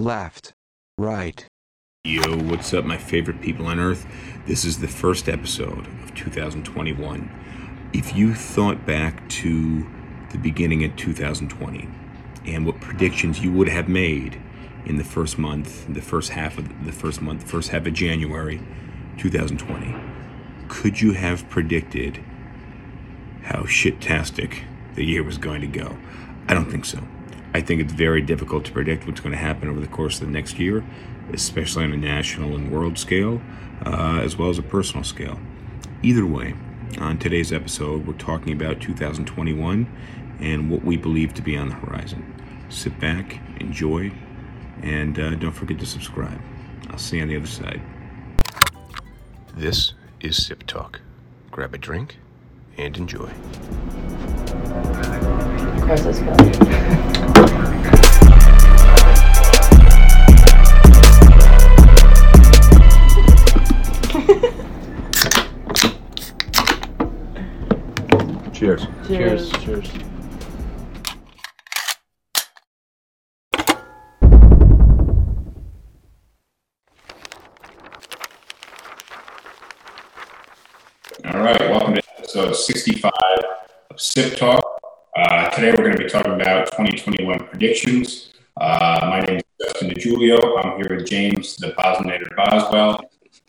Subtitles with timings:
[0.00, 0.52] left,
[0.98, 1.46] right.
[2.04, 4.06] Yo, what's up, my favorite people on earth?
[4.46, 7.90] This is the first episode of 2021.
[7.92, 9.86] If you thought back to
[10.30, 11.88] the beginning of 2020
[12.46, 14.40] and what predictions you would have made
[14.86, 17.92] in the first month, the first half of the first month, the first half of
[17.92, 18.62] January
[19.18, 19.94] 2020,
[20.68, 22.24] could you have predicted
[23.42, 24.64] how shit-tastic
[24.94, 25.98] the year was going to go?
[26.48, 27.00] I don't think so.
[27.52, 30.26] I think it's very difficult to predict what's going to happen over the course of
[30.26, 30.84] the next year,
[31.32, 33.42] especially on a national and world scale,
[33.84, 35.38] uh, as well as a personal scale.
[36.02, 36.54] Either way,
[36.98, 39.86] on today's episode, we're talking about 2021
[40.40, 42.34] and what we believe to be on the horizon.
[42.68, 44.12] Sit back, enjoy,
[44.82, 46.40] and uh, don't forget to subscribe.
[46.88, 47.80] I'll see you on the other side.
[49.54, 51.00] This is Sip Talk.
[51.50, 52.18] Grab a drink
[52.78, 53.30] and enjoy.
[55.82, 56.36] Across this way.
[68.52, 68.86] Cheers.
[69.06, 69.50] Cheers.
[69.52, 69.90] Cheers.
[81.24, 83.12] All right, welcome to episode 65
[83.90, 84.59] of SIP Talk.
[85.20, 88.32] Uh, today we're going to be talking about 2021 predictions.
[88.58, 90.64] Uh, my name is Justin DeJulio.
[90.64, 92.98] I'm here with James, the Bosnator Boswell,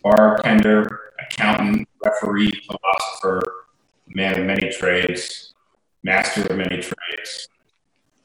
[0.03, 3.67] bartender, accountant, referee, philosopher,
[4.09, 5.53] man of many trades,
[6.03, 7.47] master of many trades,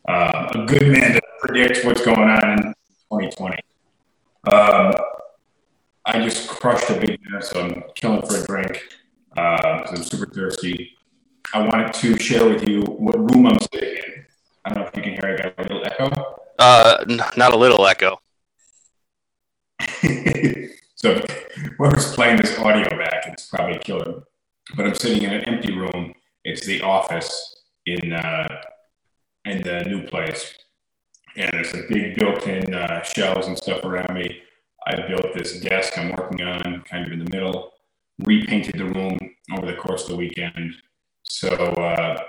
[0.08, 2.58] uh, a good man to predict what's going on in
[3.12, 3.58] 2020.
[4.50, 4.92] Um,
[6.04, 8.82] I just crushed a big dinner, so I'm killing for a drink
[9.28, 10.95] because I'm super thirsty.
[11.52, 14.26] I wanted to share with you what room I'm sitting in.
[14.64, 15.38] I don't know if you can hear.
[15.38, 16.40] I got a little echo.
[16.58, 18.18] Uh, n- not a little echo.
[20.94, 21.20] so
[21.78, 24.22] whoever's playing this audio back, it's probably killer.
[24.76, 26.14] But I'm sitting in an empty room.
[26.44, 27.54] It's the office
[27.86, 28.62] in uh,
[29.44, 30.54] in the new place,
[31.36, 34.42] and there's a big built-in uh, shelves and stuff around me.
[34.86, 37.72] I built this desk I'm working on, kind of in the middle.
[38.24, 39.18] Repainted the room
[39.52, 40.74] over the course of the weekend.
[41.28, 42.22] So, uh,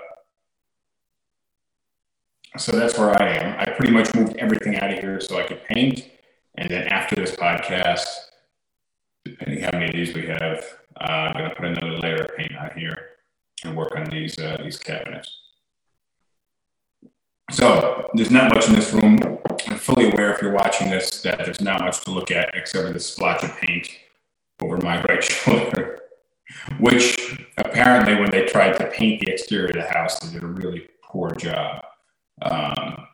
[2.56, 3.56] so that's where I am.
[3.58, 6.08] I pretty much moved everything out of here so I could paint.
[6.56, 8.06] And then after this podcast,
[9.24, 10.64] depending how many of these we have,
[11.00, 12.96] uh, I'm going to put another layer of paint on here
[13.64, 15.38] and work on these uh, these cabinets.
[17.50, 19.18] So there's not much in this room.
[19.68, 22.86] I'm fully aware if you're watching this that there's not much to look at except
[22.86, 23.88] for the splotch of paint
[24.60, 26.00] over my right shoulder,
[26.78, 30.46] which apparently when they tried to paint the exterior of the house, they did a
[30.46, 31.84] really poor job.
[32.42, 33.06] Um,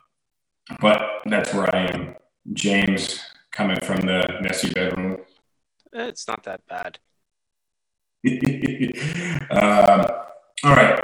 [0.79, 2.15] but that's where I am.
[2.53, 3.19] James
[3.51, 5.17] coming from the messy bedroom.
[5.93, 6.99] It's not that bad.
[9.51, 10.05] um,
[10.63, 10.99] all right.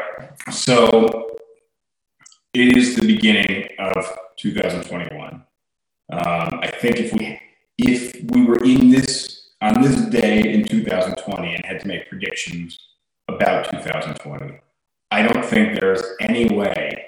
[0.52, 1.38] So
[2.54, 4.06] it is the beginning of
[4.38, 5.34] 2021.
[5.34, 7.40] Um, I think if we
[7.78, 12.80] if we were in this on this day in 2020 and had to make predictions
[13.28, 14.60] about 2020,
[15.12, 17.06] I don't think there's any way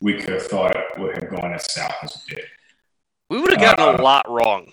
[0.00, 2.44] we could have thought it would have gone as south as it did.
[3.30, 4.72] We would have gotten Uh, a lot wrong.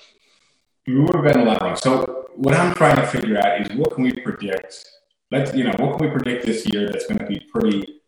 [0.88, 1.76] We would have been a lot wrong.
[1.76, 4.86] So what I'm trying to figure out is what can we predict?
[5.32, 8.02] Let's you know what can we predict this year that's going to be pretty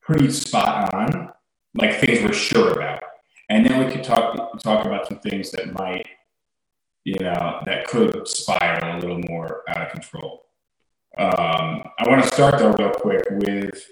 [0.00, 1.32] pretty spot on,
[1.74, 3.04] like things we're sure about,
[3.48, 6.06] and then we could talk talk about some things that might
[7.04, 10.44] you know that could spiral a little more out of control.
[11.18, 13.90] Um, I want to start though real quick with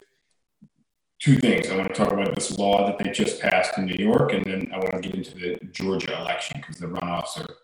[1.20, 1.68] two things.
[1.68, 4.44] I want to talk about this law that they just passed in New York, and
[4.44, 7.54] then I want to get into the Georgia election because the runoffs are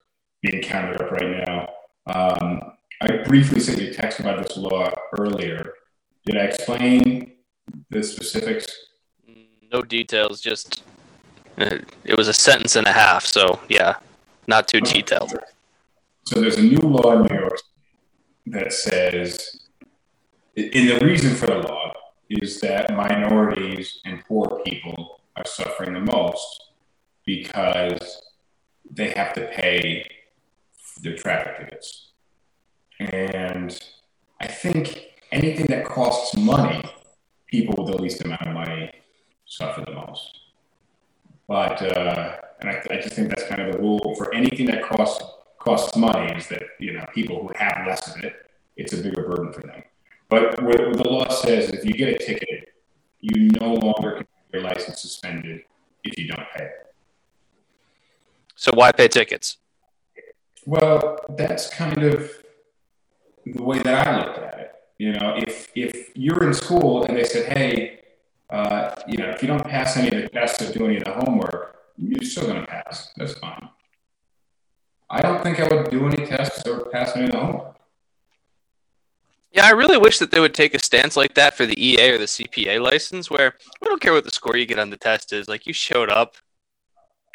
[0.42, 1.68] being counted up right now.
[2.06, 2.60] Um,
[3.00, 5.74] I briefly sent you a text about this law earlier.
[6.24, 7.32] Did I explain
[7.90, 8.66] the specifics?
[9.72, 10.82] No details, just
[11.58, 13.24] it was a sentence and a half.
[13.24, 13.96] So yeah,
[14.46, 15.34] not too detailed.
[16.24, 17.60] So there's a new law in New York
[18.46, 19.60] that says,
[20.56, 21.92] and the reason for the law
[22.28, 26.64] is that minorities and poor people are suffering the most
[27.24, 28.22] because
[28.90, 30.08] they have to pay
[31.02, 32.12] their traffic tickets.
[32.98, 33.78] And
[34.40, 36.82] I think anything that costs money,
[37.46, 38.90] people with the least amount of money
[39.44, 40.40] suffer the most.
[41.46, 44.82] But uh, and I, I just think that's kind of the rule for anything that
[44.82, 45.22] costs
[45.58, 48.34] costs money is that you know people who have less of it,
[48.76, 49.82] it's a bigger burden for them.
[50.28, 52.72] But what, what the law says, if you get a ticket,
[53.20, 55.62] you no longer can have your license suspended
[56.04, 56.68] if you don't pay.
[58.54, 59.58] So why pay tickets?
[60.64, 62.30] Well, that's kind of
[63.44, 64.72] the way that I looked at it.
[64.98, 68.00] You know, if if you're in school and they said, hey,
[68.50, 71.04] uh, you know, if you don't pass any of the tests or do any of
[71.04, 73.12] the homework, you're still going to pass.
[73.16, 73.68] That's fine.
[75.08, 77.76] I don't think I would do any tests or pass any homework.
[79.52, 82.10] Yeah, I really wish that they would take a stance like that for the EA
[82.10, 84.96] or the CPA license, where we don't care what the score you get on the
[84.96, 85.48] test is.
[85.48, 86.34] Like you showed up.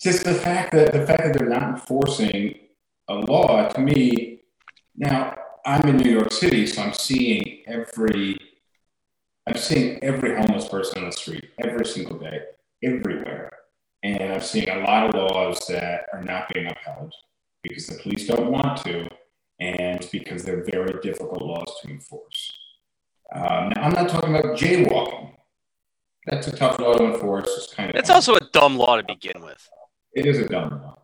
[0.00, 2.58] Just the fact that the fact that they're not enforcing
[3.08, 4.40] a law to me.
[4.96, 5.36] Now
[5.66, 8.36] I'm in New York City, so I'm seeing every
[9.46, 12.40] I'm seeing every homeless person on the street every single day,
[12.82, 13.50] everywhere.
[14.02, 17.12] And I'm seeing a lot of laws that are not being upheld
[17.62, 19.06] because the police don't want to,
[19.58, 22.50] and because they're very difficult laws to enforce.
[23.34, 25.34] Um, now, I'm not talking about jaywalking.
[26.26, 27.48] That's a tough law to enforce.
[27.56, 27.96] It's kind of.
[27.96, 29.68] It's also a dumb law to begin with.
[30.14, 30.98] It is a dumb law.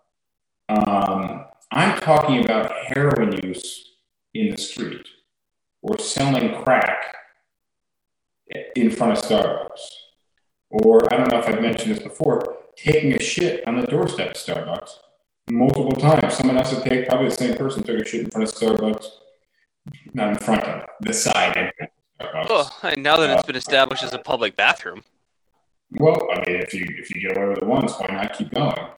[0.68, 3.96] Um, I'm talking about heroin use
[4.34, 5.06] in the street
[5.82, 7.14] or selling crack
[8.74, 9.80] in front of Starbucks.
[10.70, 14.30] Or I don't know if I've mentioned this before, taking a shit on the doorstep
[14.30, 14.90] of Starbucks
[15.50, 16.34] multiple times.
[16.34, 19.06] Someone else would take, probably the same person took a shit in front of Starbucks,
[20.14, 21.88] not in front of, the side of
[22.20, 22.48] oh, Starbucks.
[22.48, 25.02] Well, and now that it's been established as a public bathroom.
[25.98, 28.52] Well, I mean, if you if you get away with it once, why not keep
[28.52, 28.88] going?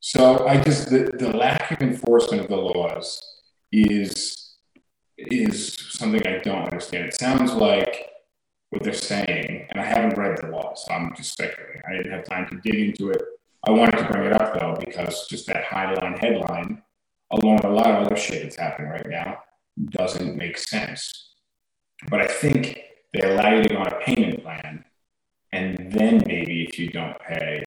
[0.00, 3.22] So I just the, the lack of enforcement of the laws
[3.70, 4.56] is
[5.16, 7.06] is something I don't understand.
[7.06, 8.10] It sounds like
[8.74, 11.80] what they're saying, and I haven't read the law, so I'm just speculating.
[11.88, 13.22] I didn't have time to dig into it.
[13.66, 16.82] I wanted to bring it up though because just that highline headline,
[17.30, 19.38] along with a lot of other shit that's happening right now,
[19.90, 21.34] doesn't make sense.
[22.10, 22.80] But I think
[23.12, 24.84] they allow you to go on a payment plan,
[25.52, 27.62] and then maybe if you don't pay,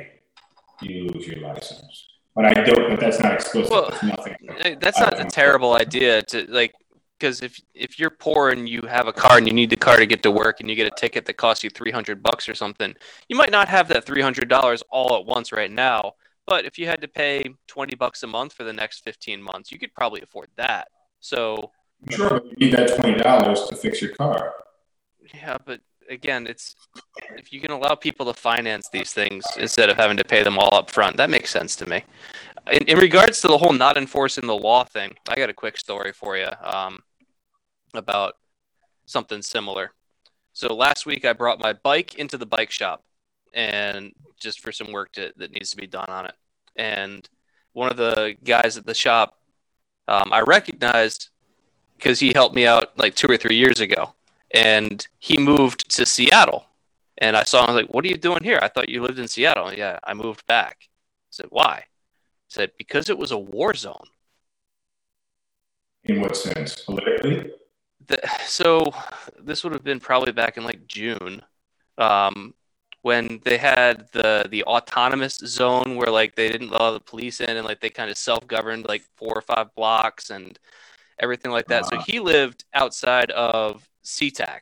[0.82, 2.08] you lose your license.
[2.36, 2.90] But I don't.
[2.90, 3.72] But that's not explicit.
[3.72, 4.36] Well, nothing.
[4.60, 6.76] Eh, that's not a terrible idea to like
[7.18, 9.98] because if if you're poor and you have a car and you need the car
[9.98, 12.56] to get to work and you get a ticket that costs you 300 bucks or
[12.56, 12.94] something
[13.30, 16.14] you might not have that $300 all at once right now
[16.46, 19.72] but if you had to pay 20 bucks a month for the next 15 months
[19.72, 20.88] you could probably afford that
[21.20, 21.72] so
[22.12, 24.54] Sure, but you need that twenty dollars to fix your car.
[25.34, 25.82] yeah but
[26.12, 26.76] again it's
[27.36, 30.58] if you can allow people to finance these things instead of having to pay them
[30.60, 32.04] all up front that makes sense to me
[32.72, 35.78] in, in regards to the whole not enforcing the law thing i got a quick
[35.78, 37.00] story for you um,
[37.94, 38.36] about
[39.06, 39.92] something similar
[40.54, 43.04] so last week i brought my bike into the bike shop
[43.54, 46.36] and just for some work to, that needs to be done on it
[46.76, 47.30] and
[47.74, 49.38] one of the guys at the shop
[50.08, 51.30] um, i recognized
[51.98, 54.14] because he helped me out like two or three years ago
[54.52, 56.66] and he moved to Seattle.
[57.20, 58.60] And I saw him I like, "What are you doing here?
[58.62, 60.78] I thought you lived in Seattle." Yeah, I moved back.
[60.82, 61.86] I said, "Why?"
[62.48, 64.08] He said, "Because it was a war zone."
[66.06, 66.82] In what sense?
[66.82, 67.52] Politically?
[68.08, 68.86] The, so
[69.40, 71.42] this would have been probably back in like June,
[71.98, 72.54] um,
[73.02, 77.50] when they had the the autonomous zone where like they didn't allow the police in
[77.58, 80.58] and like they kind of self governed like four or five blocks and
[81.20, 81.86] everything like that.
[81.86, 82.06] So Uh-huh.
[82.08, 84.62] he lived outside of SeaTac,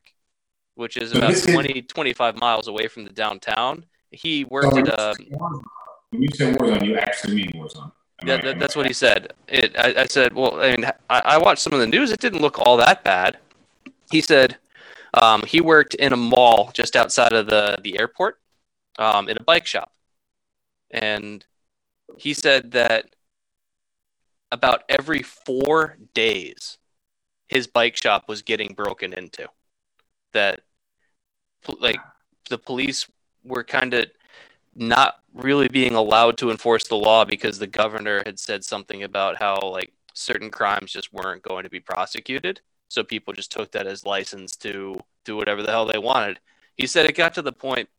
[0.73, 3.85] which is So about this is- 20, 25 miles away from the downtown.
[4.09, 5.15] He worked So at a
[6.15, 7.91] when you say war zone, you actually mean war zone.
[8.21, 9.33] Am Yeah, I- that, that's what he said.
[9.47, 12.11] It, I, I said, well, I mean, I, I watched some of the news.
[12.11, 13.37] It didn't look all that bad.
[14.11, 14.57] He said
[15.13, 18.39] um, he worked in a mall just outside of the, the airport
[18.97, 19.91] um, in a bike shop.
[20.91, 21.45] And
[22.17, 23.07] he said that
[24.51, 26.77] about every four days,
[27.47, 29.47] his bike shop was getting broken into.
[30.33, 30.61] That,
[31.79, 31.99] like,
[32.49, 33.07] the police
[33.43, 34.07] were kind of
[34.75, 39.37] not really being allowed to enforce the law because the governor had said something about
[39.37, 42.61] how like certain crimes just weren't going to be prosecuted.
[42.87, 46.39] So people just took that as license to do whatever the hell they wanted.
[46.77, 47.89] He said it got to the point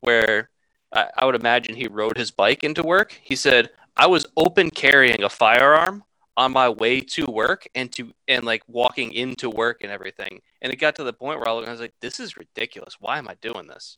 [0.00, 0.50] where
[0.92, 3.18] I, I would imagine he rode his bike into work.
[3.22, 6.02] He said i was open carrying a firearm
[6.38, 10.40] on my way to work and to and like walking into work and everything.
[10.60, 12.96] And it got to the point where i was like this is ridiculous.
[13.00, 13.96] Why am i doing this?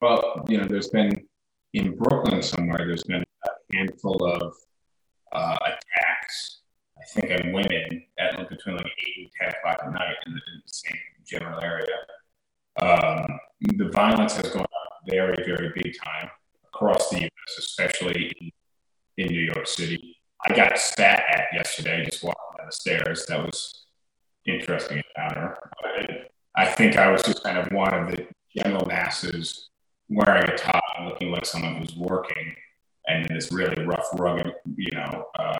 [0.00, 1.26] Well, you know, there's been
[1.74, 2.86] in Brooklyn somewhere.
[2.86, 4.54] There's been a handful of
[5.32, 6.60] uh, attacks.
[6.98, 10.32] I think on women at like between like eight and ten o'clock at night in
[10.32, 11.86] the, in the same general area.
[12.80, 16.30] Um, the violence has gone up very, very big time
[16.66, 18.50] across the U.S., especially in,
[19.16, 20.16] in New York City.
[20.46, 23.26] I got spat at yesterday just walking down the stairs.
[23.26, 23.86] That was
[24.46, 25.56] interesting encounter.
[26.56, 29.67] I think I was just kind of one of the general masses
[30.08, 32.54] wearing a top and looking like someone who's working
[33.06, 35.58] and this really rough, rugged, you know, uh,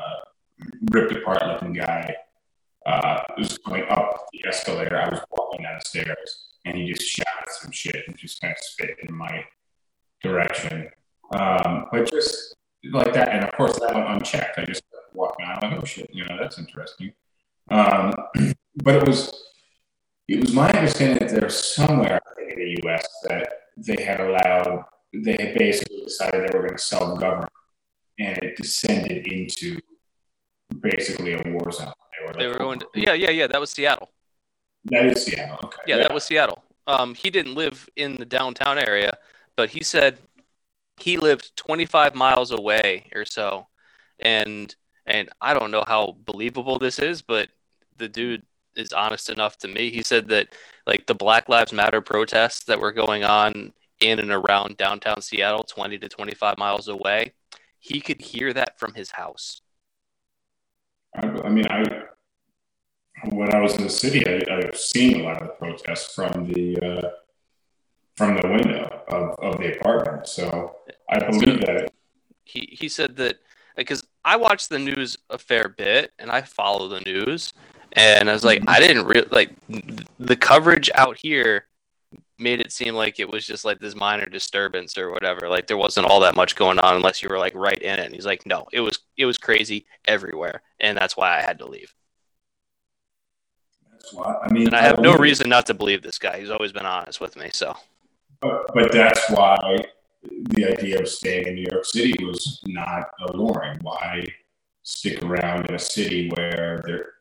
[0.91, 2.15] ripped apart looking guy
[2.87, 4.97] uh, was going up the escalator.
[4.97, 8.53] I was walking down the stairs, and he just shouted some shit and just kind
[8.53, 9.45] of spit in my
[10.23, 10.89] direction.
[11.33, 12.57] Um, but just
[12.93, 14.59] like that, and of course that went unchecked.
[14.59, 17.13] I just walked around like, oh shit, you know, that's interesting.
[17.71, 18.15] Um,
[18.77, 19.45] but it was
[20.29, 23.07] it was my understanding that there's somewhere in the U.S.
[23.25, 23.49] that
[23.87, 27.49] they had allowed, they had basically decided they were going to self-govern,
[28.19, 29.79] and it descended into
[30.81, 31.93] basically a war zone.
[32.37, 32.81] They were going.
[32.81, 33.47] To, yeah, yeah, yeah.
[33.47, 34.11] That was Seattle.
[34.87, 35.59] That is Seattle.
[35.65, 35.83] Okay.
[35.87, 36.63] Yeah, that was Seattle.
[36.87, 39.13] Um, he didn't live in the downtown area,
[39.57, 40.19] but he said
[40.99, 43.67] he lived 25 miles away or so,
[44.19, 44.75] and
[45.07, 47.49] and I don't know how believable this is, but
[47.97, 48.43] the dude
[48.79, 49.91] is honest enough to me.
[49.91, 50.49] He said that
[50.87, 55.65] like the Black Lives Matter protests that were going on in and around downtown Seattle,
[55.65, 57.33] 20 to 25 miles away,
[57.79, 59.61] he could hear that from his house.
[61.15, 61.85] I, I mean, I
[63.31, 66.47] when I was in the city, I, I've seen a lot of the protests from
[66.47, 67.09] the uh,
[68.17, 70.27] from the window of, of the apartment.
[70.27, 70.77] So
[71.11, 71.93] I believe that.
[72.45, 73.39] He he said that
[73.77, 77.53] because I watch the news a fair bit and I follow the news,
[77.93, 78.71] and I was like, mm-hmm.
[78.71, 79.51] I didn't really like
[80.19, 81.67] the coverage out here
[82.39, 85.49] made it seem like it was just like this minor disturbance or whatever.
[85.49, 88.07] Like there wasn't all that much going on unless you were like right in it.
[88.07, 91.59] And he's like, no, it was it was crazy everywhere, and that's why I had
[91.59, 91.93] to leave.
[93.93, 96.39] That's why I mean, and I have I no reason not to believe this guy.
[96.41, 97.51] He's always been honest with me.
[97.53, 97.77] So,
[98.41, 99.57] but, but that's why
[100.23, 103.79] the idea of staying in New York City was not alluring.
[103.83, 104.25] Why
[104.83, 107.13] stick around in a city where there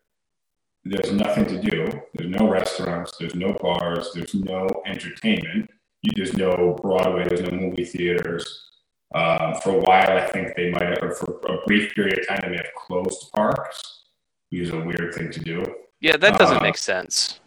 [0.92, 1.88] there's nothing to do.
[2.14, 3.18] There's no restaurants.
[3.18, 4.12] There's no bars.
[4.14, 5.70] There's no entertainment.
[6.16, 7.28] There's no Broadway.
[7.28, 8.68] There's no movie theaters.
[9.16, 12.28] Um, for a while, I think they might have, or for a brief period of
[12.28, 14.04] time, they may have closed parks,
[14.50, 15.64] which is a weird thing to do.
[16.02, 17.40] Yeah, that doesn't uh, make sense.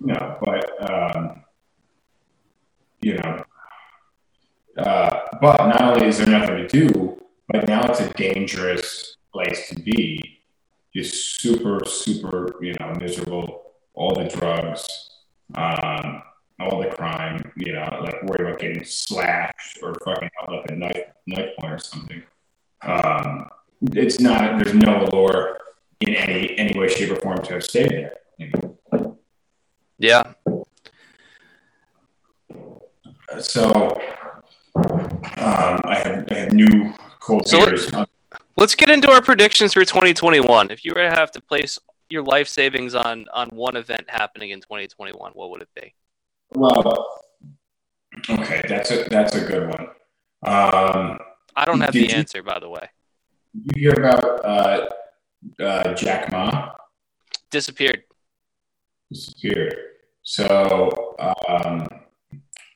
[0.00, 1.44] No, but um,
[3.00, 3.44] you know,
[4.78, 9.68] uh, but not only is there nothing to do, but now it's a dangerous place
[9.70, 10.27] to be
[10.94, 13.64] just super, super, you know, miserable.
[13.94, 14.86] All the drugs,
[15.56, 16.22] um,
[16.60, 20.78] all the crime, you know, like worried about getting slashed or fucking held up at
[20.78, 22.22] knife, knife point or something.
[22.82, 23.48] Um,
[23.92, 25.58] it's not, there's no allure
[26.00, 28.14] in any, any way, shape, or form to have stayed there.
[28.38, 28.50] You
[28.92, 29.18] know?
[29.98, 30.32] Yeah.
[33.40, 34.00] So,
[34.76, 37.90] um, I have, I have new cold so beers.
[38.58, 40.72] Let's get into our predictions for 2021.
[40.72, 41.78] If you were to have to place
[42.10, 45.94] your life savings on on one event happening in 2021, what would it be?
[46.56, 47.22] Well,
[48.28, 49.86] okay, that's a that's a good one.
[50.42, 51.18] Um,
[51.54, 52.90] I don't have the you, answer, by the way.
[53.64, 54.88] Did you hear about uh,
[55.62, 56.72] uh, Jack Ma?
[57.52, 58.02] Disappeared.
[59.12, 59.76] Disappeared.
[60.22, 61.86] So um,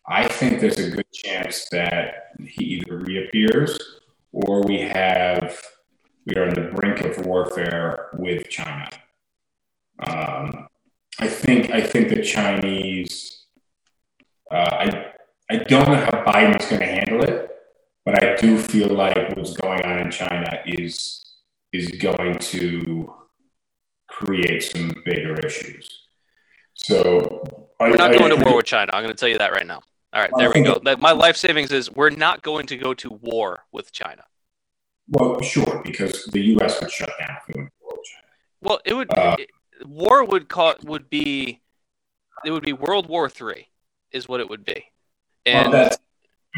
[0.06, 3.76] I think there's a good chance that he either reappears
[4.32, 5.62] or we have
[6.26, 8.88] we are on the brink of warfare with China.
[10.06, 10.68] Um,
[11.18, 13.46] I think I think the Chinese.
[14.50, 15.12] Uh, I
[15.50, 17.50] I don't know how Biden's going to handle it,
[18.04, 21.22] but I do feel like what's going on in China is
[21.72, 23.12] is going to
[24.08, 25.88] create some bigger issues.
[26.74, 27.42] So
[27.80, 28.90] we're not going I, to war with China.
[28.94, 29.82] I'm going to tell you that right now.
[30.12, 30.78] All right, there we go.
[30.98, 34.24] My life savings is we're not going to go to war with China.
[35.08, 36.80] Well, sure, because the U.S.
[36.80, 38.26] would shut down if we went to war with China.
[38.60, 39.50] Well, it would uh, it,
[39.86, 41.60] war would call would be
[42.44, 43.68] it would be World War Three,
[44.10, 44.84] is what it would be,
[45.46, 45.90] and well,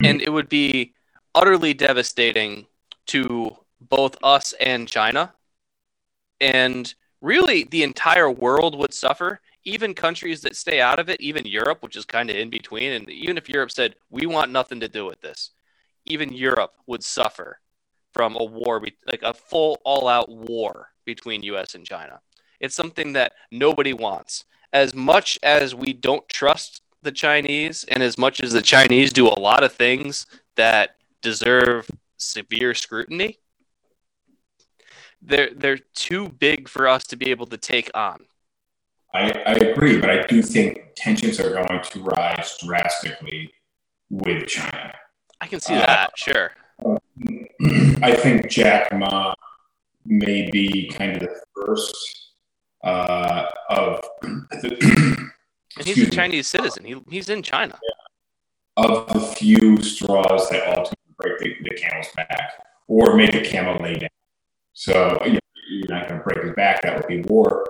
[0.03, 0.93] and it would be
[1.35, 2.67] utterly devastating
[3.07, 5.33] to both us and China,
[6.41, 11.47] and really the entire world would suffer even countries that stay out of it, even
[11.47, 14.81] Europe, which is kind of in between, and even if Europe said, we want nothing
[14.81, 15.51] to do with this,
[16.05, 17.61] even Europe would suffer
[18.13, 22.21] from a war, like a full all out war between US and China.
[22.61, 24.45] It's something that nobody wants.
[24.73, 29.29] As much as we don't trust the Chinese, and as much as the Chinese do
[29.29, 33.39] a lot of things that deserve severe scrutiny,
[35.21, 38.25] they're they're too big for us to be able to take on.
[39.15, 43.53] I, I agree, but I do think tensions are going to rise drastically
[44.11, 44.93] with China.
[45.41, 46.51] I can see uh, that, sure.
[48.03, 49.35] I think Jack Ma
[50.05, 52.33] may be kind of the first
[52.83, 55.31] uh, of the.
[55.79, 56.85] and he's a Chinese me, citizen.
[56.85, 57.79] He, he's in China.
[58.77, 62.53] Of the few straws that ultimately break the, the camel's back.
[62.89, 64.09] or make a camel lay down.
[64.73, 65.39] So you know,
[65.71, 66.83] you're not going to break his back.
[66.83, 67.65] That would be war.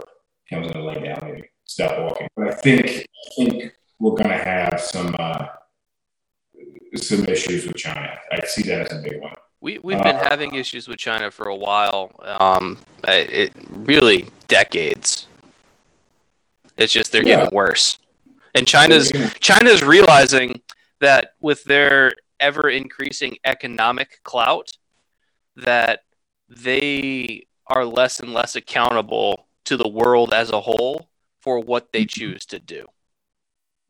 [0.49, 2.29] Camel's going to lay down, maybe stop walking.
[2.37, 5.47] But I think I think we're going to have some uh,
[6.97, 8.17] some issues with China.
[8.33, 9.35] I see that as a big one.
[9.61, 12.13] We we've been Uh, having issues with China for a while.
[12.41, 15.27] Um, it really decades.
[16.77, 17.37] It's just they're Yeah.
[17.37, 17.99] getting worse,
[18.55, 19.11] and China's
[19.41, 20.61] China's realizing
[21.01, 24.73] that with their ever increasing economic clout,
[25.57, 26.01] that
[26.49, 31.09] they are less and less accountable to the world as a whole
[31.41, 32.87] for what they choose to do.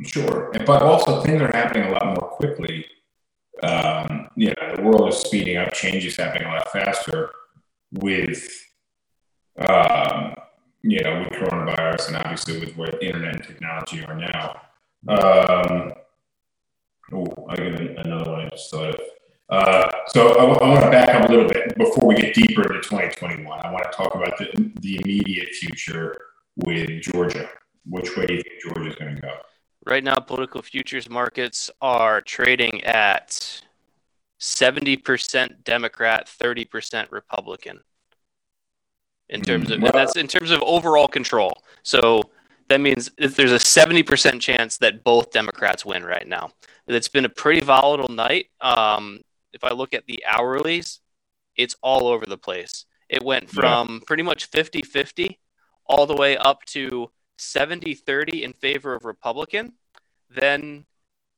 [0.02, 2.84] Sure, but also things are happening a lot more quickly.
[3.62, 5.72] Um, you know, the world is speeding up.
[5.72, 7.30] Change is happening a lot faster
[7.92, 8.48] with,
[9.68, 10.34] um,
[10.82, 14.60] you know, with coronavirus and obviously with what internet and technology are now.
[15.06, 15.92] Um,
[17.12, 19.00] oh, I get another one I just thought of.
[19.48, 22.80] Uh, so I, want to back up a little bit before we get deeper into
[22.80, 23.60] 2021.
[23.62, 26.16] I want to talk about the, the immediate future
[26.56, 27.48] with Georgia.
[27.86, 29.34] Which way do you think Georgia is going to go?
[29.84, 33.62] Right now, political futures markets are trading at
[34.40, 37.80] 70% Democrat, 30% Republican.
[39.28, 41.62] In terms of, and that's in terms of overall control.
[41.82, 42.22] So
[42.68, 46.50] that means if there's a 70% chance that both Democrats win right now.
[46.86, 48.46] It's been a pretty volatile night.
[48.60, 49.20] Um,
[49.54, 50.98] if I look at the hourlies,
[51.56, 52.84] it's all over the place.
[53.08, 55.38] It went from pretty much 50 50
[55.86, 59.74] all the way up to 70 30 in favor of Republican.
[60.30, 60.84] Then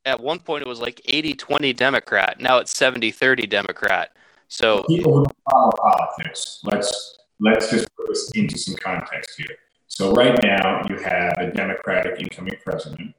[0.05, 2.41] at one point it was like 80 20 Democrat.
[2.41, 4.17] Now it's 70 30 Democrat.
[4.49, 9.57] So people who follow politics, let's let's just put this into some context here.
[9.89, 13.15] So right now you have a Democratic incoming president.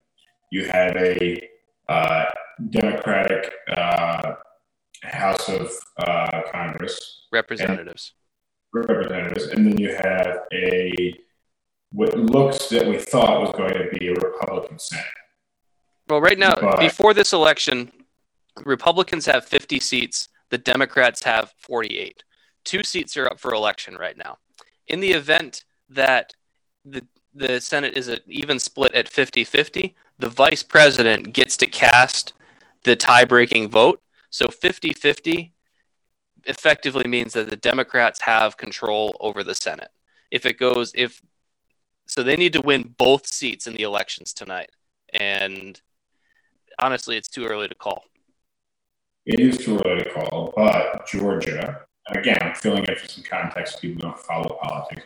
[0.52, 1.50] You have a
[1.90, 2.26] uh,
[2.70, 4.36] Democratic uh,
[5.08, 8.14] House of uh, Congress representatives.
[8.74, 11.14] representatives, and then you have a
[11.92, 15.06] what looks that we thought was going to be a Republican Senate.
[16.10, 17.92] Well, right now, But- before this election,
[18.66, 20.30] Republicans have 50 seats.
[20.50, 22.24] The Democrats have 48.
[22.66, 24.38] Two seats are up for election right now.
[24.88, 26.34] In the event that
[26.86, 31.68] the the Senate is an even split at 50 50, the vice president gets to
[31.68, 32.34] cast
[32.84, 34.02] the tie breaking vote.
[34.30, 35.54] So 50 50
[36.46, 39.90] effectively means that the Democrats have control over the Senate.
[40.32, 41.22] If it goes, if
[42.08, 44.70] so, they need to win both seats in the elections tonight.
[45.14, 45.80] And
[46.80, 48.04] honestly, it's too early to call.
[49.26, 53.82] It is too early to call, but Georgia, again, I'm filling in for some context,
[53.82, 55.04] people don't follow politics.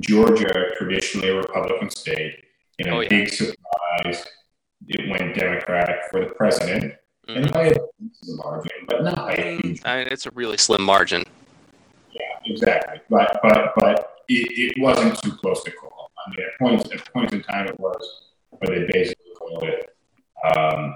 [0.00, 2.44] Georgia, traditionally a Republican state,
[2.80, 3.08] in a Oh, yeah.
[3.08, 4.26] big surprise,
[4.88, 6.94] it went Democratic for the president.
[7.36, 7.76] And by a
[8.36, 11.24] margin, but not by a huge Mm, I mean, it's a really slim margin.
[12.12, 13.00] Yeah, exactly.
[13.08, 16.10] But but but it, it wasn't too close to call.
[16.26, 19.96] I mean, at points at points in time, it was, but they basically called it.
[20.54, 20.94] Um,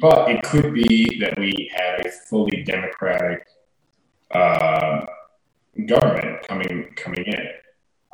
[0.00, 3.46] but it could be that we had a fully democratic
[4.32, 5.06] um
[5.86, 7.48] government coming coming in,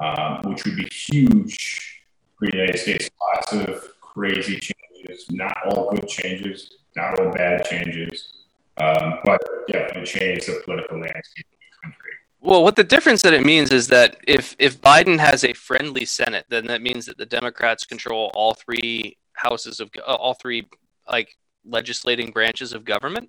[0.01, 2.03] um, which would be huge
[2.39, 3.11] for the United States.
[3.35, 8.45] Lots of crazy changes, not all good changes, not all bad changes,
[8.79, 12.13] um, but definitely change the political landscape of the country.
[12.41, 16.05] Well, what the difference that it means is that if if Biden has a friendly
[16.05, 20.67] Senate, then that means that the Democrats control all three houses of uh, all three
[21.09, 23.29] like legislating branches of government.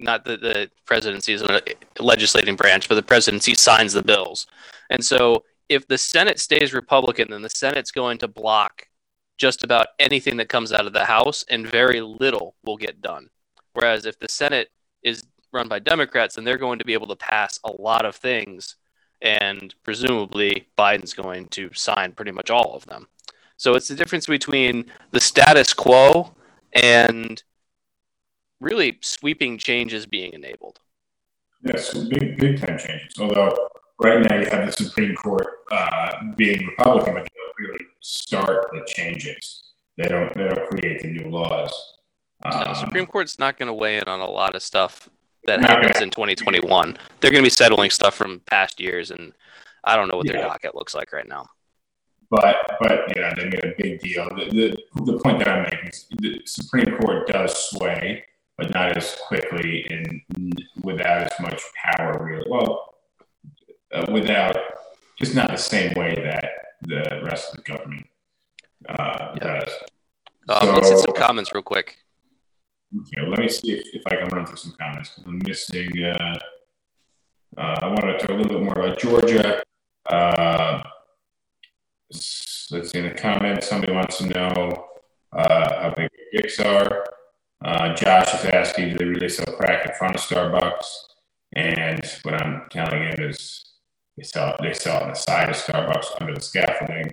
[0.00, 1.62] Not that the presidency is a
[2.00, 4.48] legislating branch, but the presidency signs the bills.
[4.90, 8.88] And so, if the Senate stays Republican, then the Senate's going to block
[9.36, 13.30] just about anything that comes out of the House, and very little will get done.
[13.72, 14.70] Whereas if the Senate
[15.02, 18.16] is run by Democrats, then they're going to be able to pass a lot of
[18.16, 18.76] things,
[19.20, 23.08] and presumably Biden's going to sign pretty much all of them.
[23.56, 26.34] So it's the difference between the status quo
[26.72, 27.42] and
[28.60, 30.80] really sweeping changes being enabled.
[31.62, 33.14] Yes, big big time changes.
[33.18, 33.68] Although
[34.00, 38.66] right now you have the Supreme Court uh, being Republican, but they don't really start
[38.72, 39.62] the changes.
[39.96, 41.72] They don't they don't create the new laws.
[42.42, 45.08] the Um, Supreme Court's not going to weigh in on a lot of stuff
[45.46, 46.96] that happens in 2021.
[47.20, 49.32] They're going to be settling stuff from past years, and
[49.84, 51.46] I don't know what their docket looks like right now.
[52.30, 54.28] but but yeah, they made a big deal.
[54.30, 58.24] The, the the point that I'm making is the Supreme Court does sway,
[58.56, 60.20] but not as quickly and
[60.82, 62.24] without as much power.
[62.24, 62.93] Really, well,
[63.94, 64.56] uh, without
[65.18, 66.50] just not the same way that
[66.82, 68.06] the rest of the government
[68.88, 69.60] uh, Yeah.
[69.60, 69.72] does.
[70.48, 71.96] Um, let's hit some comments real quick.
[73.00, 75.18] Okay, let me see if, if I can run through some comments.
[75.26, 75.90] I'm missing.
[76.04, 76.38] Uh,
[77.56, 79.62] Uh, I want to talk a little bit more about Georgia.
[80.06, 80.82] Uh,
[82.10, 83.68] let's see in the comments.
[83.68, 84.86] Somebody wants to know
[85.32, 87.04] uh, how big the dicks are.
[87.64, 90.84] Uh, Josh is asking, do they really sell crack in front of Starbucks?
[91.54, 93.64] And what I'm telling him is
[94.16, 97.12] they sell they sell on the side of Starbucks under the scaffolding.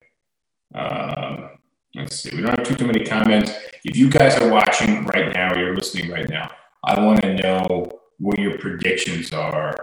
[0.73, 1.49] Um,
[1.95, 2.35] let's see.
[2.35, 3.51] We don't have too, too many comments.
[3.83, 6.51] If you guys are watching right now, or you're listening right now,
[6.83, 9.75] I want to know what your predictions are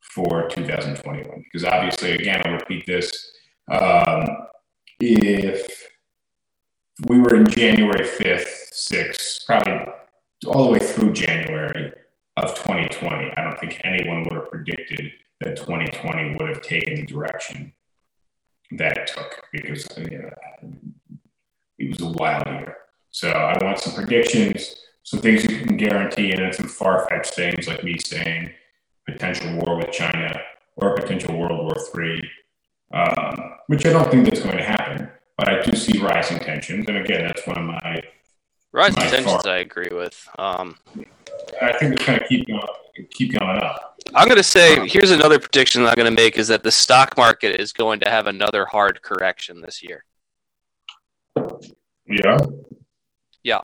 [0.00, 1.44] for 2021.
[1.44, 3.12] Because obviously, again, I'll repeat this.
[3.70, 4.28] Um,
[5.00, 5.88] if
[7.06, 9.92] we were in January 5th, 6th, probably
[10.46, 11.92] all the way through January
[12.36, 15.12] of 2020, I don't think anyone would have predicted
[15.44, 17.72] that 2020 would have taken the direction
[18.72, 20.30] that it took because you know,
[21.78, 22.76] it was a wild year.
[23.10, 27.34] So I want some predictions, some things you can guarantee, and then some far fetched
[27.34, 28.50] things like me saying
[29.06, 30.40] potential war with China
[30.76, 32.30] or potential World War III,
[32.92, 35.08] um, which I don't think that's going to happen.
[35.36, 38.02] But I do see rising tensions, and again, that's one of my.
[38.72, 39.46] Rising My tensions, fault.
[39.46, 40.28] I agree with.
[40.38, 40.76] Um,
[41.60, 42.62] I think it's going to keep going,
[43.10, 44.00] keep going up.
[44.14, 46.70] I'm going to say here's another prediction that I'm going to make is that the
[46.70, 50.04] stock market is going to have another hard correction this year.
[52.06, 52.38] Yeah.
[53.42, 53.60] Yeah.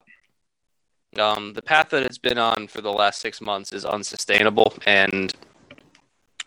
[1.19, 5.33] Um, the path that it's been on for the last six months is unsustainable and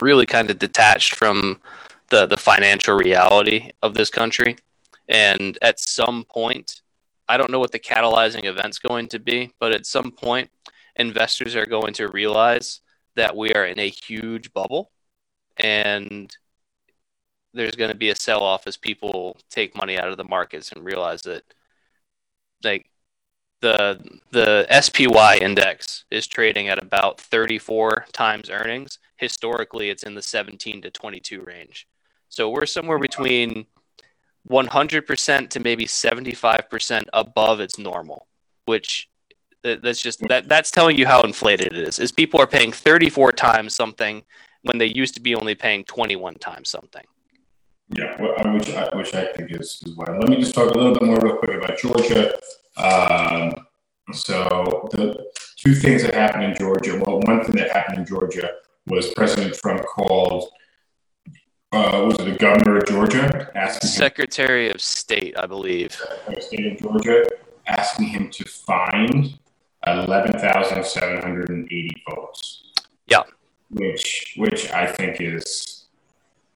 [0.02, 1.62] really kind of detached from
[2.10, 4.58] the the financial reality of this country.
[5.10, 6.82] And at some point,
[7.28, 10.50] I don't know what the catalyzing event's going to be, but at some point,
[10.96, 12.82] investors are going to realize
[13.16, 14.92] that we are in a huge bubble
[15.58, 16.36] and
[17.54, 20.72] there's going to be a sell off as people take money out of the markets
[20.72, 21.44] and realize that
[22.64, 22.90] like
[23.62, 29.00] the the SPY index is trading at about 34 times earnings.
[29.18, 31.88] Historically, it's in the 17 to 22 range.
[32.30, 33.66] So we're somewhere between
[34.50, 38.28] 100% to maybe 75% above its normal,
[38.66, 39.08] which
[39.64, 42.00] that's just that that's telling you how inflated it is.
[42.00, 44.24] Is people are paying 34 times something
[44.64, 47.04] when they used to be only paying 21 times something.
[47.90, 48.20] Yeah,
[48.54, 50.18] which I, which I think is, is well.
[50.20, 52.34] Let me just talk a little bit more real quick about Georgia.
[52.78, 53.54] Um,
[54.14, 55.26] so the
[55.58, 57.02] two things that happened in Georgia.
[57.06, 58.52] Well, one thing that happened in Georgia
[58.88, 60.50] was President Trump called.
[61.72, 66.00] Uh, was it the governor of Georgia asking him Secretary of State, I believe.
[66.28, 67.26] of state of Georgia
[67.68, 69.40] asking him to find
[69.88, 72.64] eleven thousand seven hundred and eighty votes.
[73.08, 73.24] Yeah.
[73.70, 75.86] Which which I think is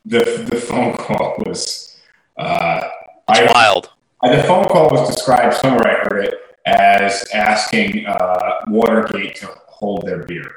[0.06, 1.98] the the phone call was
[2.38, 2.90] uh
[3.28, 3.90] I, wild.
[4.24, 6.36] I the phone call was described somewhere I heard it
[6.66, 10.54] as asking uh Watergate to hold their beer.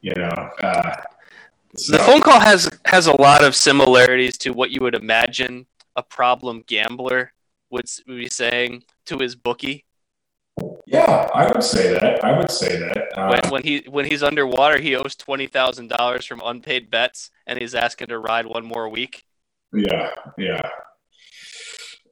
[0.00, 0.50] You know.
[0.62, 0.96] Uh
[1.76, 5.66] so, The phone call has has a lot of similarities to what you would imagine
[5.96, 7.32] a problem gambler
[7.70, 9.84] would be saying to his bookie
[10.86, 12.24] yeah, I would say that.
[12.24, 13.18] I would say that.
[13.18, 14.78] Um, when, when he when he's underwater.
[14.78, 18.88] He owes twenty thousand dollars from unpaid bets, and he's asking to ride one more
[18.88, 19.24] week.
[19.72, 20.68] Yeah, yeah.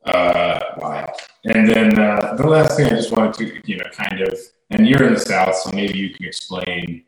[0.05, 1.13] Uh, wow.
[1.45, 4.39] And then uh, the last thing I just wanted to, you know, kind of,
[4.71, 7.05] and you're in the South, so maybe you can explain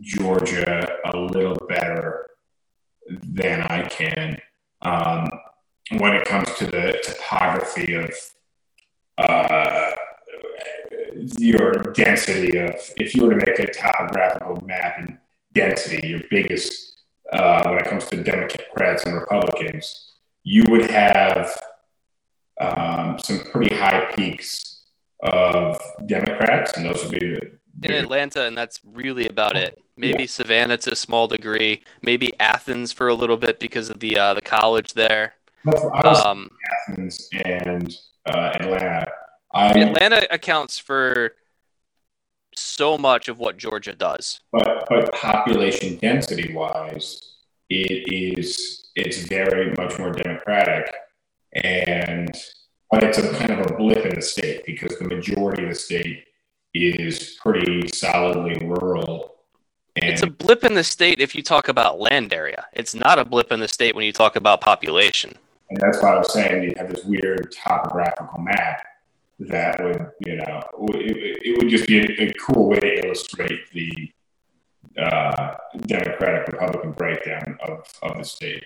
[0.00, 2.28] Georgia a little better
[3.08, 4.38] than I can
[4.82, 5.28] um,
[5.98, 8.10] when it comes to the topography of
[9.18, 9.92] uh,
[11.38, 15.18] your density of, if you were to make a topographical map and
[15.52, 17.02] density, your biggest,
[17.32, 20.12] uh, when it comes to Democrats and Republicans,
[20.44, 21.50] you would have
[22.60, 24.84] um, some pretty high peaks
[25.20, 27.38] of Democrats, and those would be
[27.78, 29.78] the in Atlanta, and that's really about it.
[29.96, 34.18] Maybe Savannah to a small degree, maybe Athens for a little bit because of the
[34.18, 35.34] uh, the college there.
[36.04, 36.50] Um,
[36.88, 39.06] Athens and uh, Atlanta,
[39.56, 41.32] Um, I Atlanta accounts for
[42.54, 44.40] so much of what Georgia does.
[44.52, 47.36] but but population density wise,
[47.70, 50.92] it is it's very much more democratic,
[51.54, 52.30] and
[52.90, 55.74] but it's a kind of a blip in the state because the majority of the
[55.74, 56.24] state
[56.74, 59.36] is pretty solidly rural.
[59.96, 62.66] It's a blip in the state if you talk about land area.
[62.74, 65.34] It's not a blip in the state when you talk about population.
[65.70, 68.84] And that's why I was saying you have this weird topographical map
[69.38, 70.60] that would, you know,
[70.94, 74.10] it, it would just be a, a cool way to illustrate the
[74.98, 78.64] uh, Democratic Republican breakdown of, of the state.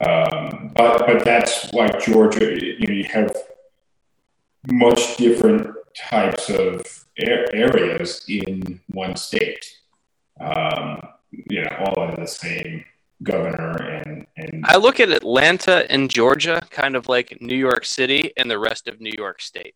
[0.00, 3.34] Um, but but that's why Georgia, you know, you have
[4.70, 9.78] much different types of areas in one state.
[10.40, 12.84] Um, you know, all under the same
[13.22, 18.32] governor and and I look at Atlanta and Georgia kind of like New York City
[18.36, 19.74] and the rest of New York State.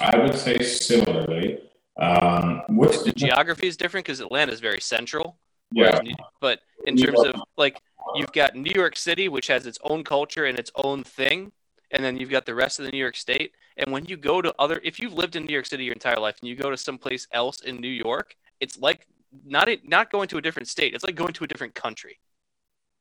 [0.00, 1.58] I would say similarly.
[2.00, 5.38] Um, what's The geography is different because Atlanta is very central.
[5.72, 5.98] yeah?
[6.02, 7.82] New- but in New terms York- of like
[8.14, 11.52] you've got New York City, which has its own culture and its own thing,
[11.90, 13.52] and then you've got the rest of the New York State.
[13.76, 16.18] And when you go to other, if you've lived in New York City your entire
[16.18, 19.06] life and you go to someplace else in New York, it's like
[19.44, 20.94] not not going to a different state.
[20.94, 22.18] It's like going to a different country.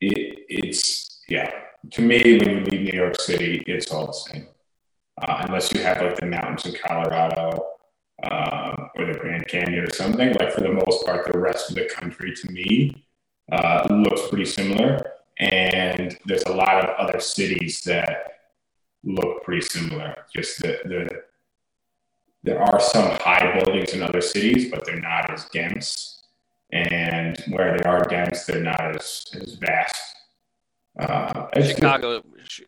[0.01, 1.51] it, it's yeah.
[1.91, 4.47] To me, when you leave New York City, it's all the same,
[5.21, 7.65] uh, unless you have like the mountains in Colorado
[8.29, 10.33] um, or the Grand Canyon or something.
[10.39, 13.05] Like for the most part, the rest of the country to me
[13.51, 14.99] uh, looks pretty similar,
[15.37, 18.39] and there's a lot of other cities that
[19.03, 20.15] look pretty similar.
[20.33, 21.23] Just the the
[22.43, 26.23] there are some high buildings in other cities, but they're not as dense.
[26.71, 29.95] And where they are dense, they're not as, as vast.
[30.99, 32.23] Uh, Chicago,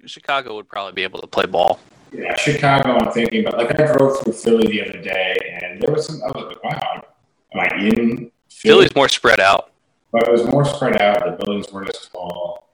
[0.05, 1.79] Chicago would probably be able to play ball.
[2.11, 2.97] Yeah, Chicago.
[2.97, 6.21] I'm thinking, but like I drove through Philly the other day, and there was some.
[6.23, 7.05] I was like, wow,
[7.53, 8.31] am I in Philly?
[8.49, 9.71] Philly's more spread out.
[10.11, 11.19] But it was more spread out.
[11.23, 12.67] The buildings weren't as tall.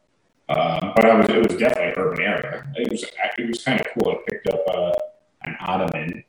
[0.47, 1.29] Um, but I was.
[1.29, 2.65] It was definitely an urban area.
[2.75, 3.03] It was.
[3.37, 4.11] It was kind of cool.
[4.11, 4.93] I picked up uh,
[5.43, 6.23] an ottoman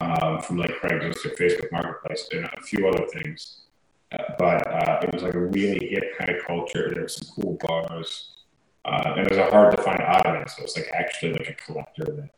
[0.00, 3.62] um, from like Craigslist or Facebook Marketplace and a few other things.
[4.10, 6.90] Uh, but uh, it was like a really hip kind of culture.
[6.92, 8.34] There were some cool bars.
[8.84, 11.54] Uh, and it was a hard to find ottoman, so it's like actually like a
[11.54, 12.30] collector that,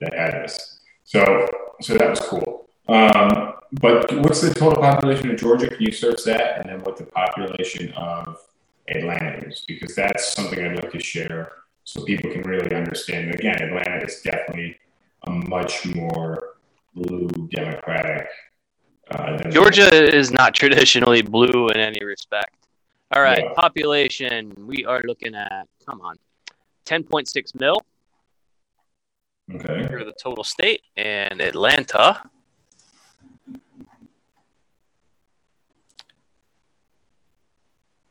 [0.00, 0.80] that had this.
[1.04, 1.48] So
[1.80, 2.68] so that was cool.
[2.88, 5.68] Um, but what's the total population of Georgia?
[5.68, 6.60] Can you search that?
[6.60, 8.38] And then what the population of
[8.88, 9.64] Atlanta is?
[9.68, 11.52] Because that's something I'd like to share
[11.84, 13.26] so people can really understand.
[13.26, 14.78] And again, Atlanta is definitely
[15.26, 16.54] a much more
[16.94, 18.28] blue Democratic.
[19.10, 22.54] Uh, Georgia is not traditionally blue in any respect.
[23.12, 25.66] All right, population we are looking at.
[25.86, 26.16] Come on,
[26.84, 27.82] ten point six mil
[29.54, 29.86] Okay.
[29.86, 32.22] for the total state, and Atlanta.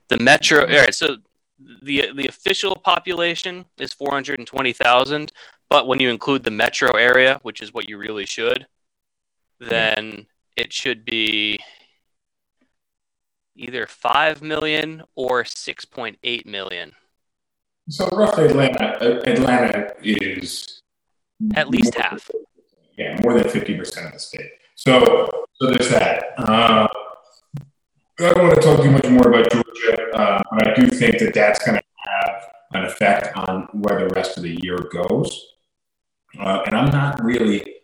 [0.08, 0.62] The metro.
[0.62, 1.18] All right, so
[1.84, 5.32] the the official population is four hundred and twenty thousand,
[5.70, 8.66] but when you include the metro area, which is what you really should,
[9.62, 9.70] mm-hmm.
[9.70, 11.60] then it should be
[13.56, 16.92] either 5 million or 6.8 million.
[17.90, 19.22] So roughly, Atlanta.
[19.30, 20.82] Atlanta is
[21.56, 22.30] At least half.
[22.98, 24.50] Yeah, more than fifty percent of the state.
[24.76, 26.34] So, so there's that.
[26.38, 26.88] Uh,
[28.20, 31.20] I don't want to talk too much more about Georgia, uh, but I do think
[31.20, 32.42] that that's going to have
[32.74, 35.46] an effect on where the rest of the year goes.
[36.40, 37.76] Uh, and I'm not really.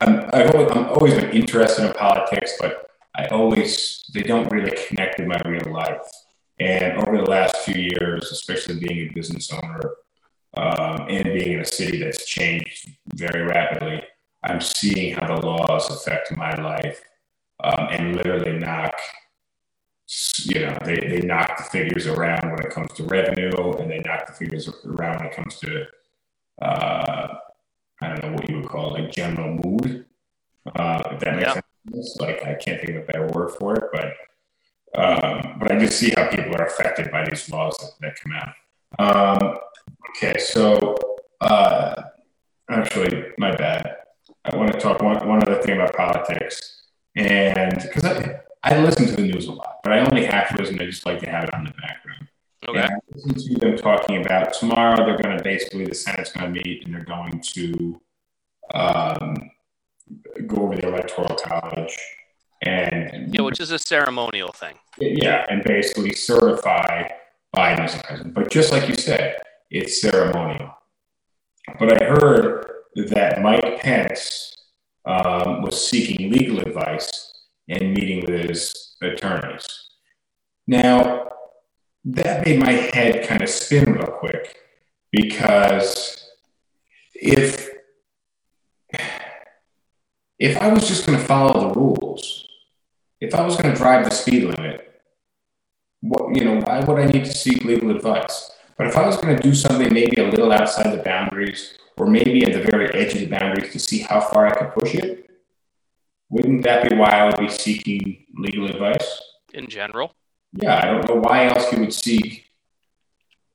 [0.00, 4.72] I'm, I've always, I'm always been interested in politics, but I always they don't really
[4.86, 6.00] connect with my real life.
[6.58, 9.80] And over the last few years, especially being a business owner
[10.56, 14.02] um, and being in a city that's changed very rapidly,
[14.42, 17.02] I'm seeing how the laws affect my life
[17.62, 18.94] um, and literally knock,
[20.44, 24.00] you know, they, they knock the figures around when it comes to revenue and they
[24.00, 25.84] knock the figures around when it comes to,
[26.62, 27.34] uh,
[28.00, 30.06] I don't know what you would call it, like general mood.
[30.74, 31.60] Uh, if that makes Yeah.
[31.92, 32.16] sense.
[32.20, 34.12] Like, I can't think of a better word for it, but,
[35.00, 38.32] um, but I just see how people are affected by these laws that, that come
[38.32, 38.54] out.
[38.98, 39.58] Um,
[40.10, 40.94] okay, so,
[41.40, 42.02] uh,
[42.70, 43.96] actually, my bad.
[44.44, 46.82] I want to talk one, one other thing about politics.
[47.16, 50.80] And because I, I listen to the news a lot, but I only half listen.
[50.80, 52.28] I just like to have it on the background.
[52.68, 52.78] Okay.
[52.78, 56.52] And I listened to them talking about tomorrow, they're going to basically, the Senate's going
[56.54, 58.00] to meet and they're going to
[58.74, 59.34] um,
[60.46, 61.96] go over the electoral college.
[62.62, 64.74] And Yeah, which is a ceremonial thing.
[64.98, 67.08] yeah, and basically certify
[67.56, 68.34] Biden as president.
[68.34, 69.36] But just like you said,
[69.70, 70.74] it's ceremonial.
[71.78, 72.66] But I heard
[73.08, 74.56] that Mike Pence
[75.04, 77.32] um, was seeking legal advice
[77.68, 79.66] and meeting with his attorneys.
[80.66, 81.28] Now,
[82.04, 84.56] that made my head kind of spin real quick
[85.12, 86.28] because
[87.14, 87.68] if
[90.38, 92.48] if I was just going to follow the rules,
[93.20, 95.02] if I was going to drive the speed limit,
[96.00, 98.50] what you know, why would I need to seek legal advice?
[98.80, 102.06] But if I was going to do something maybe a little outside the boundaries, or
[102.06, 104.94] maybe at the very edge of the boundaries to see how far I could push
[104.94, 105.28] it,
[106.30, 109.20] wouldn't that be why I would be seeking legal advice?
[109.52, 110.14] In general,
[110.54, 112.46] Yeah, I don't know why else you would seek.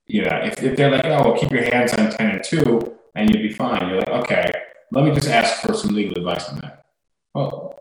[0.05, 2.95] You know, if, if they're like, oh, well, keep your hands on 10 and 2
[3.15, 3.89] and you'd be fine.
[3.89, 4.51] You're like, okay,
[4.91, 6.85] let me just ask for some legal advice on that.
[7.33, 7.79] Well,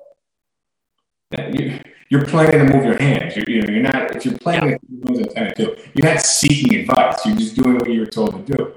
[1.32, 3.36] that- you, you're planning to move your hands.
[3.36, 5.90] You're, you know, you're not if you're planning to do things intended to.
[5.94, 7.24] You're not seeking advice.
[7.24, 8.74] You're just doing what you were told to do.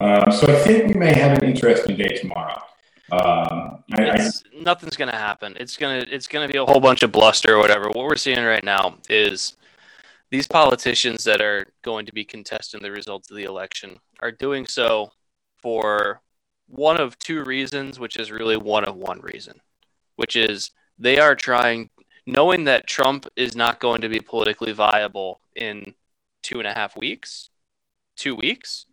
[0.00, 2.62] Um, so I think we may have an interesting day tomorrow.
[3.10, 5.56] Um, I, I, nothing's gonna happen.
[5.58, 7.88] It's gonna it's gonna be a whole bunch of bluster or whatever.
[7.88, 9.56] What we're seeing right now is
[10.30, 14.66] these politicians that are going to be contesting the results of the election are doing
[14.66, 15.10] so
[15.56, 16.20] for
[16.68, 19.58] one of two reasons, which is really one of one reason,
[20.16, 21.88] which is they are trying,
[22.28, 25.94] knowing that Trump is not going to be politically viable in
[26.42, 27.48] two and a half weeks,
[28.16, 28.84] two weeks,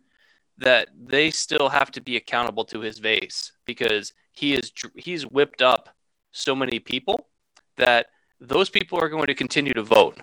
[0.56, 5.60] that they still have to be accountable to his base because he is he's whipped
[5.60, 5.90] up
[6.32, 7.28] so many people
[7.76, 8.06] that
[8.40, 10.18] those people are going to continue to vote.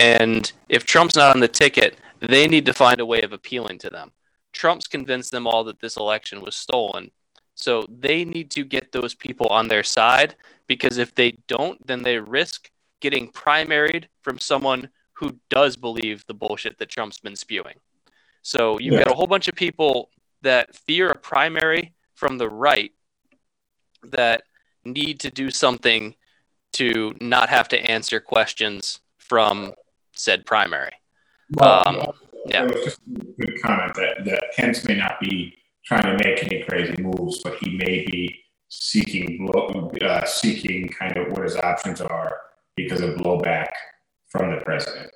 [0.00, 3.78] And if Trump's not on the ticket, they need to find a way of appealing
[3.78, 4.10] to them.
[4.52, 7.12] Trump's convinced them all that this election was stolen.
[7.54, 10.34] So they need to get those people on their side
[10.66, 16.34] because if they don't, then they risk getting primaried from someone who does believe the
[16.34, 17.78] bullshit that Trump's been spewing.
[18.42, 19.04] So you've Yeah.
[19.04, 20.10] got a whole bunch of people
[20.42, 22.92] that fear a primary from the right
[24.02, 24.44] that
[24.84, 26.14] need to do something
[26.74, 29.72] to not have to answer questions from
[30.12, 30.92] said primary.
[31.50, 31.96] well, Um,
[32.46, 32.64] yeah.
[32.64, 36.42] It was just a good comment that, that Pence may not be trying to make
[36.44, 38.44] any crazy moves, but he may be
[38.80, 42.40] seeking blow, uh, seeking kind of what his options are
[42.76, 43.68] because of blowback
[44.28, 45.10] from the president.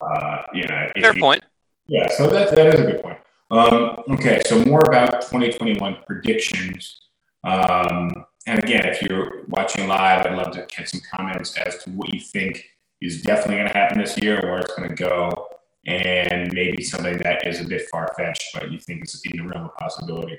[0.00, 1.44] Uh, you know, Fair he- point.
[1.88, 3.18] Yeah, so that, that is a good point.
[3.50, 7.00] Um, okay, so more about 2021 predictions.
[7.44, 11.90] Um, and again, if you're watching live, I'd love to get some comments as to
[11.90, 12.64] what you think
[13.00, 15.48] is definitely going to happen this year, where it's going to go,
[15.86, 19.48] and maybe something that is a bit far fetched, but you think is in the
[19.48, 20.38] realm of possibility.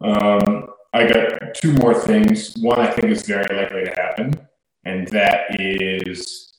[0.00, 2.54] Um, I got two more things.
[2.58, 4.48] One I think is very likely to happen,
[4.84, 6.58] and that is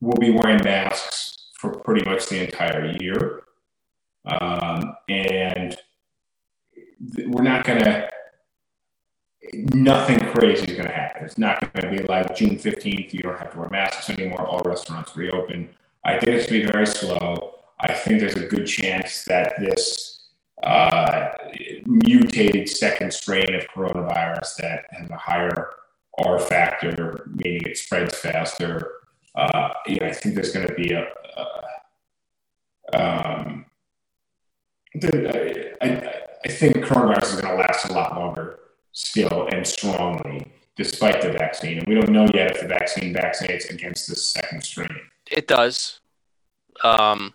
[0.00, 3.42] we'll be wearing masks for pretty much the entire year.
[4.24, 5.76] Um, and
[7.14, 8.10] th- we're not going to,
[9.74, 11.24] nothing crazy is going to happen.
[11.24, 14.46] It's not going to be like June 15th, you don't have to wear masks anymore,
[14.46, 15.68] all restaurants reopen.
[16.04, 17.54] I think it's going to be very slow.
[17.80, 20.15] I think there's a good chance that this
[20.66, 21.30] uh,
[21.86, 25.70] mutated second strain of coronavirus that has a higher
[26.18, 28.92] R factor, meaning it spreads faster.
[29.34, 33.66] Uh, I think there's going to be a, a um,
[34.94, 38.58] the, I, I think coronavirus is going to last a lot longer
[38.92, 41.78] still and strongly, despite the vaccine.
[41.78, 44.88] And we don't know yet if the vaccine vaccinates against the second strain.
[45.30, 46.00] It does.
[46.82, 47.34] Um,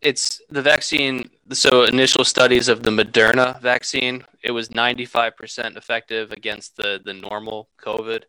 [0.00, 1.30] it's the vaccine.
[1.52, 7.68] So initial studies of the Moderna vaccine, it was 95% effective against the the normal
[7.80, 8.24] COVID,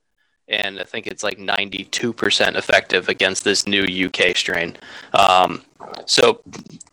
[0.47, 4.77] and I think it's like 92% effective against this new UK strain.
[5.13, 5.63] Um,
[6.05, 6.41] so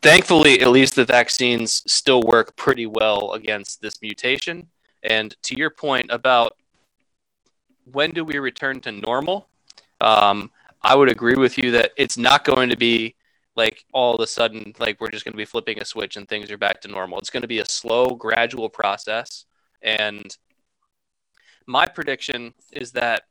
[0.03, 4.69] thankfully, at least the vaccines still work pretty well against this mutation.
[5.03, 6.57] And to your point about
[7.93, 9.49] when do we return to normal,
[10.01, 10.51] um,
[10.83, 13.14] I would agree with you that it's not going to be
[13.57, 16.29] like all of a sudden, like we're just going to be flipping a switch and
[16.29, 17.19] things are back to normal.
[17.19, 19.45] It's going to be a slow, gradual process.
[19.83, 20.37] And
[21.67, 23.23] my prediction is that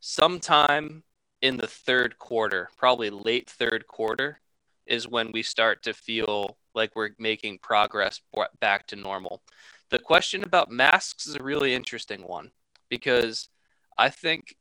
[0.00, 1.02] sometime
[1.42, 4.40] in the third quarter, probably late third quarter,
[4.86, 8.20] is when we start to feel like we're making progress
[8.60, 9.42] back to normal.
[9.90, 12.50] The question about masks is a really interesting one
[12.88, 13.48] because
[13.96, 14.56] I think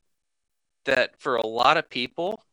[0.85, 2.43] that for a lot of people,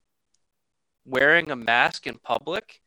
[1.06, 2.80] wearing a mask in public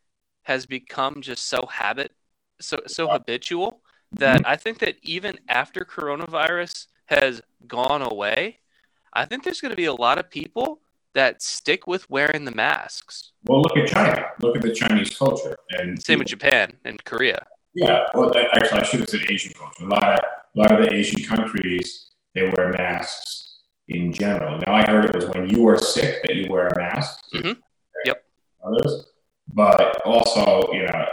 [0.44, 2.12] has become just so habit,
[2.60, 8.60] so so habitual that I think that even after coronavirus has gone away,
[9.14, 10.82] I think there's going to be a lot of people
[11.14, 13.32] that stick with wearing the masks.
[13.46, 14.26] Well, look at China.
[14.42, 15.56] Look at the Chinese culture.
[15.72, 17.46] And Same with Japan and Korea.
[17.74, 19.86] Yeah, well, actually, I should have said Asian culture.
[19.86, 20.20] A lot of
[20.56, 24.60] a lot of the Asian countries they wear masks in general.
[24.66, 27.20] Now, I heard it was when you are sick that you wear a mask.
[27.34, 27.58] Mhm.
[28.06, 28.24] Yep.
[28.64, 29.08] Others,
[29.54, 31.06] but also, you know,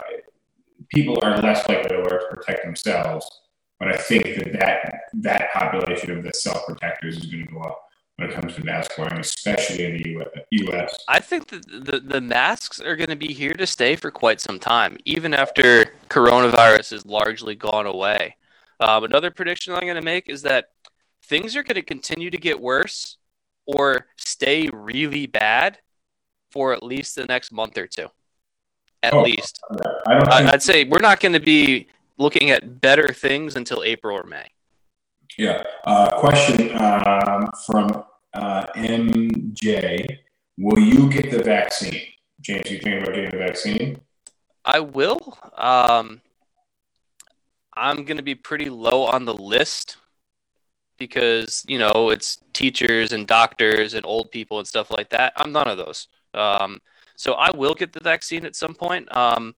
[0.95, 3.29] people are less likely to wear to protect themselves.
[3.79, 7.61] But I think that that, that population of the self protectors is going to go
[7.61, 7.83] up
[8.17, 11.05] when it comes to mask wearing, especially in the U.S.
[11.07, 14.41] I think that the, the masks are going to be here to stay for quite
[14.41, 18.37] some time, even after coronavirus is largely gone away.
[18.81, 20.71] Um, another prediction I'm going to make is that
[21.25, 23.19] things are going to continue to get worse
[23.67, 25.79] or stay really bad
[26.51, 28.09] for at least the next month or two.
[29.03, 29.61] At Oh, least.
[30.07, 31.89] I don't think- I'd say we're not going to be
[32.19, 34.49] looking at better things until April or May.
[35.39, 35.63] Yeah.
[35.85, 40.19] Uh, question um, from uh, MJ.
[40.59, 42.01] Will you get the vaccine?
[42.41, 44.01] James, you think about getting the vaccine?
[44.65, 45.39] I will.
[45.57, 46.23] Um,
[47.75, 49.99] I'm going to be pretty low on the list
[50.99, 55.35] because, you know, it's teachers and doctors and old people and stuff like that.
[55.37, 56.09] I'm none of those.
[56.37, 56.81] Um,
[57.17, 59.15] so I will get the vaccine at some point.
[59.17, 59.55] Um,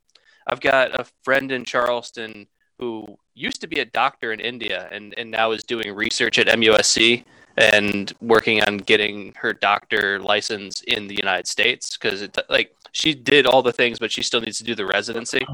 [0.46, 2.46] I've got a friend in Charleston
[2.78, 6.46] who used to be a doctor in India and, and now is doing research at
[6.46, 7.24] MUSC
[7.56, 13.14] and working on getting her doctor license in the United States because it like she
[13.14, 15.44] did all the things, but she still needs to do the residency.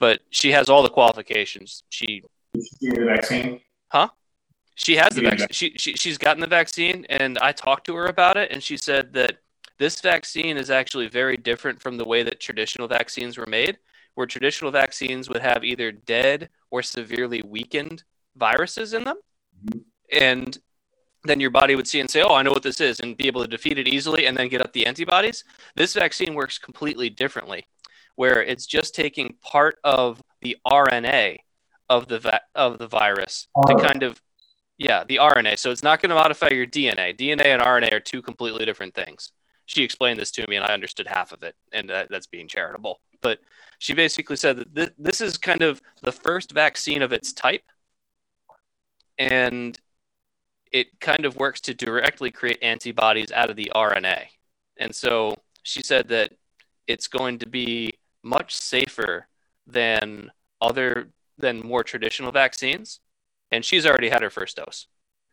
[0.00, 1.84] But she has all the qualifications.
[1.90, 3.60] She the vaccine?
[3.88, 4.08] huh?
[4.74, 5.48] she has the vaccine.
[5.50, 8.76] She, she she's gotten the vaccine, and I talked to her about it, and she
[8.76, 9.38] said that
[9.78, 13.78] this vaccine is actually very different from the way that traditional vaccines were made,
[14.14, 18.04] where traditional vaccines would have either dead or severely weakened
[18.36, 19.18] viruses in them,
[19.64, 19.84] Mhm.
[20.10, 20.58] and
[21.24, 23.26] then your body would see and say, "Oh, I know what this is," and be
[23.28, 25.44] able to defeat it easily, and then get up the antibodies.
[25.76, 27.66] This vaccine works completely differently,
[28.16, 31.38] where it's just taking part of the RNA
[31.88, 34.20] of the va- of the virus to kind of
[34.78, 35.56] yeah the RNA.
[35.56, 37.12] So it's not going to modify your DNA.
[37.12, 39.30] DNA and RNA are two completely different things.
[39.72, 42.46] She explained this to me, and I understood half of it, and that, that's being
[42.46, 43.00] charitable.
[43.22, 43.38] But
[43.78, 47.62] she basically said that th- this is kind of the first vaccine of its type,
[49.18, 49.78] and
[50.72, 54.24] it kind of works to directly create antibodies out of the RNA.
[54.76, 56.32] And so she said that
[56.86, 59.26] it's going to be much safer
[59.66, 61.08] than other
[61.38, 63.00] than more traditional vaccines.
[63.50, 64.86] And she's already had her first dose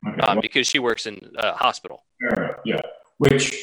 [0.08, 0.22] Okay.
[0.22, 2.06] um, because she works in a hospital.
[2.22, 2.82] Right, yeah.
[3.18, 3.56] Which, uh,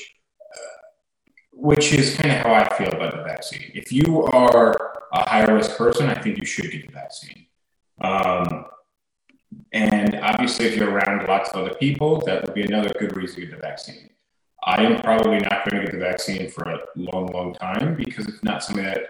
[1.56, 3.70] which is kind of how I feel about the vaccine.
[3.74, 4.76] If you are
[5.12, 7.46] a high risk person, I think you should get the vaccine.
[8.02, 8.66] Um,
[9.72, 13.40] and obviously, if you're around lots of other people, that would be another good reason
[13.40, 14.10] to get the vaccine.
[14.64, 18.26] I am probably not going to get the vaccine for a long, long time because
[18.26, 19.02] it's not something that,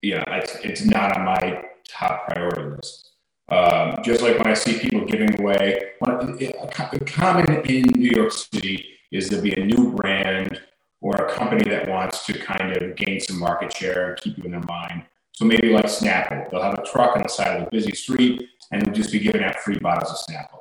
[0.00, 3.10] yeah, it's, it's not on my top priority list.
[3.50, 8.10] Um, just like when I see people giving away, one, a, co- common in New
[8.10, 10.60] York City is there'll be a new brand
[11.00, 14.44] or a company that wants to kind of gain some market share and keep you
[14.44, 15.02] in their mind.
[15.32, 18.42] So maybe like Snapple, they'll have a truck on the side of a busy street
[18.70, 20.60] and they'll just be giving out free bottles of Snapple.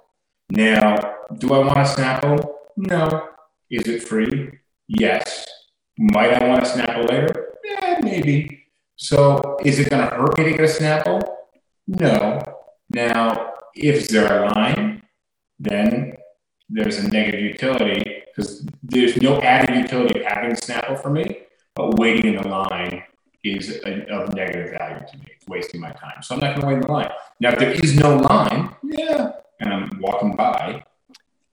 [0.49, 2.53] Now, do I want a Snapple?
[2.77, 3.29] No.
[3.69, 4.51] Is it free?
[4.87, 5.45] Yes.
[5.97, 7.53] Might I want a Snapple later?
[7.63, 8.67] Yeah, maybe.
[8.95, 11.21] So is it going to hurt me to get a Snapple?
[11.87, 12.41] No.
[12.89, 15.03] Now, if there are a line,
[15.59, 16.13] then
[16.69, 21.43] there's a negative utility because there's no added utility of having Snapple for me,
[21.75, 23.03] but waiting in the line
[23.43, 25.25] is a, of negative value to me.
[25.35, 26.21] It's wasting my time.
[26.21, 27.11] So I'm not going to wait in the line.
[27.39, 30.83] Now, if there is no line, yeah, and I'm walking by,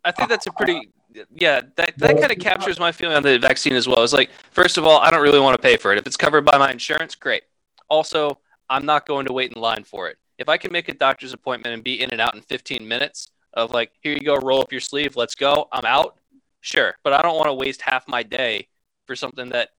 [0.03, 0.89] I think that's a pretty
[1.33, 4.03] yeah that, that kind of captures my feeling on the vaccine as well.
[4.03, 5.97] It's like first of all, I don't really want to pay for it.
[5.97, 7.43] If it's covered by my insurance, great.
[7.89, 8.39] Also,
[8.69, 10.17] I'm not going to wait in line for it.
[10.37, 13.29] If I can make a doctor's appointment and be in and out in 15 minutes
[13.55, 16.17] of like, here you go, roll up your sleeve, let's go, I'm out.
[16.61, 18.67] Sure, but I don't want to waste half my day
[19.05, 19.69] for something that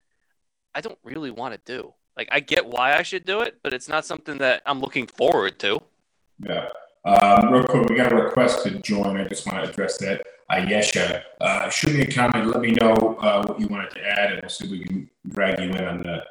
[0.74, 1.92] I don't really want to do.
[2.16, 5.06] Like I get why I should do it, but it's not something that I'm looking
[5.06, 5.80] forward to.
[6.38, 6.68] Yeah.
[7.04, 9.16] Um, real quick, we got a request to join.
[9.16, 10.22] I just want to address that.
[10.50, 12.48] Ayesha, uh, shoot me a comment.
[12.48, 15.10] Let me know uh, what you wanted to add, and we'll see if we can
[15.28, 16.22] drag you in on the,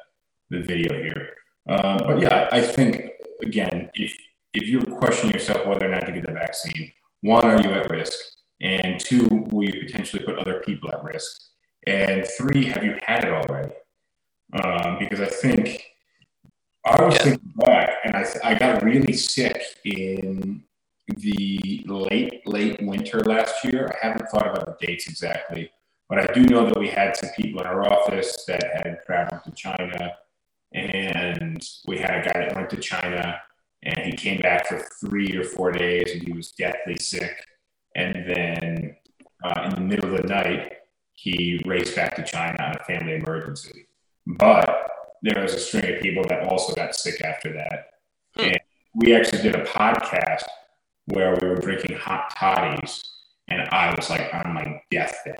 [0.50, 1.34] the video here.
[1.68, 3.10] Um, but yeah, I think
[3.42, 4.16] again, if
[4.54, 6.92] if you're questioning yourself whether or not to get the vaccine,
[7.26, 8.18] one, are you at risk?
[8.60, 11.42] And two, will you potentially put other people at risk?
[11.86, 13.74] And three, have you had it already?
[14.62, 15.84] Um, because I think
[16.84, 17.22] I was Yeah.
[17.24, 20.62] thinking back, and I, I got really sick in
[21.08, 23.90] the late late winter last year.
[23.92, 25.70] I haven't thought about the dates exactly,
[26.08, 29.42] but I do know that we had some people in our office that had traveled
[29.44, 30.14] to China,
[30.72, 33.40] and we had a guy that went to China,
[33.82, 37.44] and he came back for three or four days, and he was deathly sick,
[37.94, 38.96] and then
[39.44, 40.72] uh, in the middle of the night,
[41.12, 43.86] he raced back to China on a family emergency,
[44.26, 44.88] but
[45.22, 47.86] there was a string of people that also got sick after that.
[48.36, 48.50] Hmm.
[48.50, 48.60] And
[48.94, 50.44] we actually did a podcast
[51.06, 53.02] where we were drinking hot toddies,
[53.48, 55.36] and I was like on my deathbed.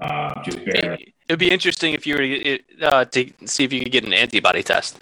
[0.00, 1.14] Uh, just barely.
[1.28, 4.04] It, would be interesting if you were to, uh, to see if you could get
[4.04, 4.98] an antibody test.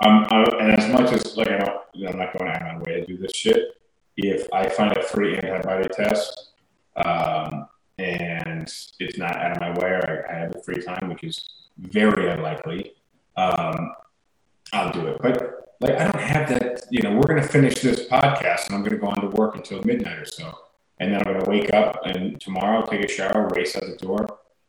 [0.00, 2.78] Um, I, and as much as like I don't, I'm not going out of my
[2.78, 3.80] way to do this shit.
[4.16, 6.50] If I find a free antibody test,
[6.96, 7.68] um,
[7.98, 11.48] and it's not out of my way, or I have the free time, which is
[11.78, 12.92] very unlikely,
[13.36, 13.92] um,
[14.72, 15.18] I'll do it.
[15.20, 16.82] But like I don't have that.
[16.90, 19.82] You know, we're gonna finish this podcast, and I'm gonna go on to work until
[19.84, 20.58] midnight or so,
[20.98, 24.26] and then I'm gonna wake up and tomorrow take a shower, race out the door.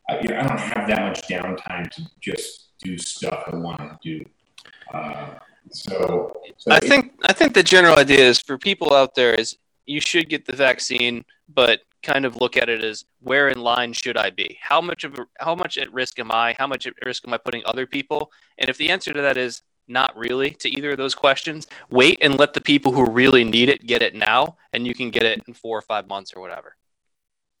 [0.08, 3.80] I, you know, I don't have that much downtime to just do stuff I want
[3.80, 4.24] to do.
[4.92, 5.34] Uh,
[5.70, 9.56] so, so I think I think the general idea is for people out there is
[9.86, 13.92] you should get the vaccine, but kind of look at it as where in line
[13.92, 14.58] should I be?
[14.60, 16.54] How much of how much at risk am I?
[16.58, 18.30] How much at risk am I putting other people?
[18.58, 22.18] And if the answer to that is not really to either of those questions, wait
[22.20, 25.24] and let the people who really need it get it now, and you can get
[25.24, 26.76] it in four or five months or whatever.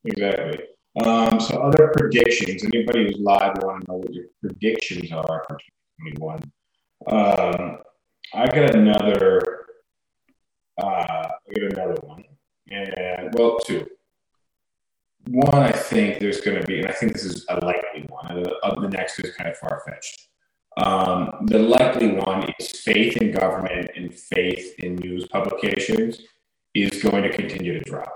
[0.04, 0.60] Exactly.
[1.04, 2.64] Um, so other predictions.
[2.64, 5.58] Anybody who's live want to know what your predictions are for
[6.00, 6.40] 2021.
[7.06, 7.78] Um,
[8.34, 9.66] I got another.
[10.82, 12.24] Uh, I got another one,
[12.68, 13.86] and well, two.
[15.28, 18.42] One, I think there's going to be, and I think this is a likely one.
[18.42, 20.28] The, uh, the next is kind of far fetched.
[20.76, 26.20] Um, the likely one is faith in government and faith in news publications
[26.74, 28.14] is going to continue to drop.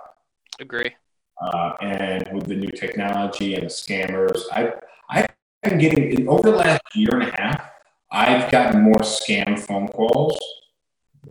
[0.60, 0.94] Agree.
[1.40, 4.74] Uh, and with the new technology and the scammers, I've,
[5.08, 5.26] I've
[5.62, 7.70] been getting, over the last year and a half,
[8.12, 10.38] I've gotten more scam phone calls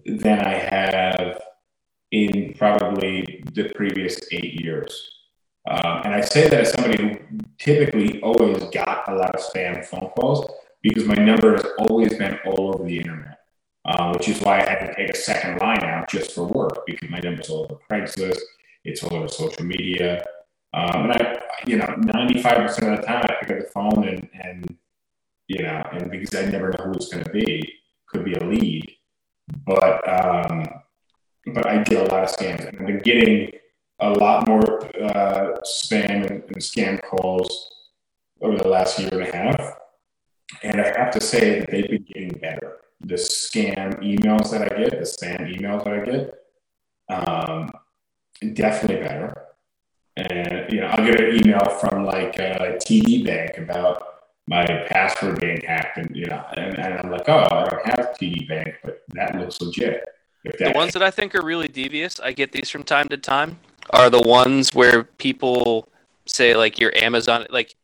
[0.05, 1.41] than I have
[2.11, 5.09] in probably the previous eight years.
[5.69, 9.85] Um, and I say that as somebody who typically always got a lot of spam
[9.85, 10.49] phone calls
[10.81, 13.39] because my number has always been all over the internet,
[13.85, 16.85] uh, which is why I had to take a second line out just for work
[16.87, 18.39] because my number's all over Craigslist,
[18.85, 20.23] it's all over social media.
[20.73, 24.29] Um, and I, you know, 95% of the time I pick up the phone and,
[24.43, 24.77] and,
[25.49, 27.61] you know, and because I never know who it's going to be,
[28.07, 28.85] could be a lead.
[29.65, 30.63] But, um,
[31.53, 32.67] but I get a lot of scams.
[32.67, 33.51] I've been getting
[33.99, 37.71] a lot more uh, spam and, and scam calls
[38.41, 39.73] over the last year and a half.
[40.61, 42.77] And I have to say that they've been getting better.
[43.01, 46.35] The scam emails that I get, the spam emails that I get,
[47.09, 47.71] um,
[48.53, 49.33] definitely better.
[50.15, 54.18] And you know, I'll get an email from like uh, TD Bank about
[54.49, 58.15] my password being hacked, and you know, and, and I'm like, oh, I don't have
[58.19, 60.03] TD Bank, but that looks legit.
[60.43, 63.17] If The ones that I think are really devious, I get these from time to
[63.17, 63.59] time,
[63.91, 65.87] are the ones where people
[66.25, 67.75] say like your Amazon like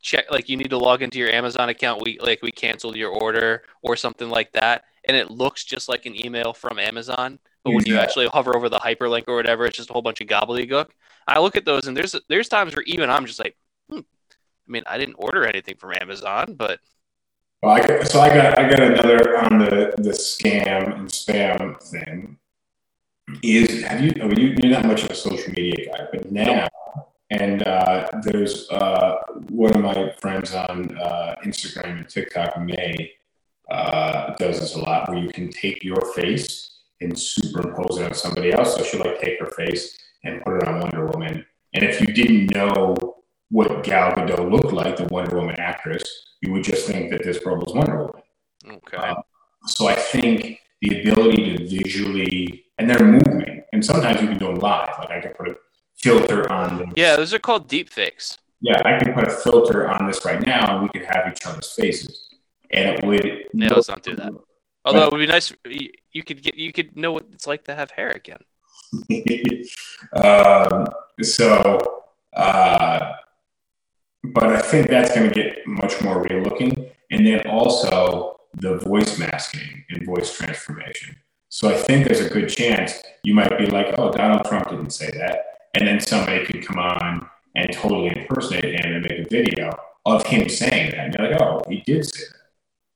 [0.00, 2.02] check like you need to log into your Amazon account.
[2.02, 6.06] We like we canceled your order or something like that, and it looks just like
[6.06, 7.38] an email from Amazon.
[7.64, 10.20] But when you actually hover over the hyperlink or whatever, it's just a whole bunch
[10.22, 10.88] of gobbledygook.
[11.26, 13.56] I look at those and there's there's times where even I'm just like,
[13.90, 14.00] hmm.
[14.66, 16.80] I mean, I didn't order anything from Amazon, but
[17.62, 22.38] Well, I so I got I got another on the the scam and spam thing.
[23.42, 24.12] Is have you?
[24.20, 26.68] Oh, you you're not much of a social media guy, but now
[27.30, 29.16] and uh, there's uh,
[29.48, 33.12] one of my friends on uh, Instagram and TikTok, May,
[33.70, 38.14] uh, does this a lot, where you can take your face and superimpose it on
[38.14, 38.76] somebody else.
[38.76, 41.44] So she'll like take her face and put it on Wonder Woman.
[41.72, 42.94] And if you didn't know
[43.54, 46.02] what Gal Gadot looked like, the Wonder Woman actress,
[46.40, 48.22] you would just think that this girl was Wonder Woman.
[48.68, 48.96] okay.
[48.96, 49.22] Um,
[49.66, 54.50] so I think the ability to visually, and their movement, and sometimes you can go
[54.50, 54.90] live.
[54.98, 55.56] Like I can put a
[55.94, 58.38] filter on the yeah, those are called deep fakes.
[58.60, 61.46] yeah, I can put a filter on this right now, and we could have each
[61.46, 62.34] other's faces,
[62.72, 63.24] and it would.
[63.54, 64.32] Yeah, let's not do that.
[64.84, 67.62] Although it would be nice, you, you could get you could know what it's like
[67.66, 68.40] to have hair again.
[70.12, 70.86] um,
[71.22, 72.02] so,
[72.36, 73.12] uh,
[74.32, 78.78] but I think that's going to get much more real looking, and then also the
[78.78, 81.16] voice masking and voice transformation.
[81.50, 84.90] So I think there's a good chance you might be like, "Oh, Donald Trump didn't
[84.90, 85.44] say that,"
[85.74, 89.70] and then somebody could come on and totally impersonate him and make a video
[90.06, 92.43] of him saying that, and you're like, "Oh, he did say that."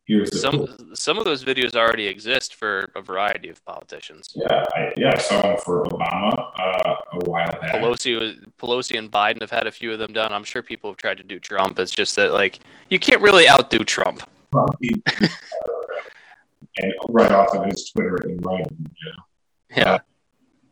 [0.09, 0.71] Here's the proof.
[0.79, 4.31] Some some of those videos already exist for a variety of politicians.
[4.35, 7.75] Yeah, I, yeah, I saw one for Obama uh, a while back.
[7.75, 10.33] Pelosi Pelosi and Biden have had a few of them done.
[10.33, 11.79] I'm sure people have tried to do Trump.
[11.79, 14.23] It's just that like you can't really outdo Trump.
[16.79, 18.67] and right off of his Twitter and writing.
[18.81, 19.13] You
[19.77, 19.99] Yeah.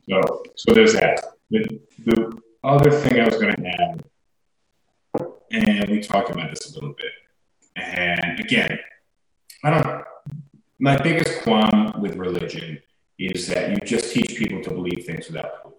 [0.09, 0.23] know?
[0.23, 1.23] So, so there's that.
[1.51, 4.05] The, the other thing I was going to add,
[5.53, 7.13] and we talked about this a little bit,
[7.77, 8.79] and again,
[9.65, 10.05] I don't.
[10.79, 12.81] My biggest qualm with religion
[13.19, 15.75] is that you just teach people to believe things without proof.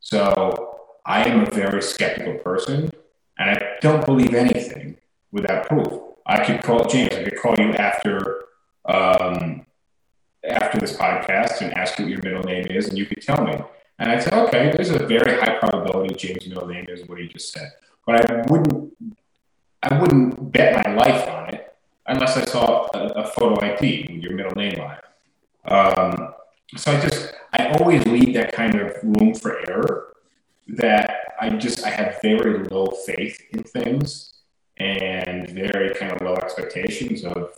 [0.00, 2.92] So I am a very skeptical person,
[3.38, 4.98] and I don't believe anything
[5.32, 5.88] without proof.
[6.26, 7.14] I could call James.
[7.14, 8.44] I could call you after
[8.84, 9.64] um,
[10.44, 13.42] after this podcast and ask you what your middle name is, and you could tell
[13.44, 13.54] me.
[13.98, 17.26] And I'd say, okay, there's a very high probability James' middle name is what he
[17.26, 17.72] just said.
[18.06, 18.92] But I wouldn't,
[19.82, 21.67] I wouldn't bet my life on it
[22.08, 25.70] unless I saw a, a photo ID with your middle name on it.
[25.70, 26.34] Um,
[26.76, 30.14] so I just, I always leave that kind of room for error.
[30.68, 34.34] That I just, I have very low faith in things
[34.76, 37.50] and very kind of low expectations of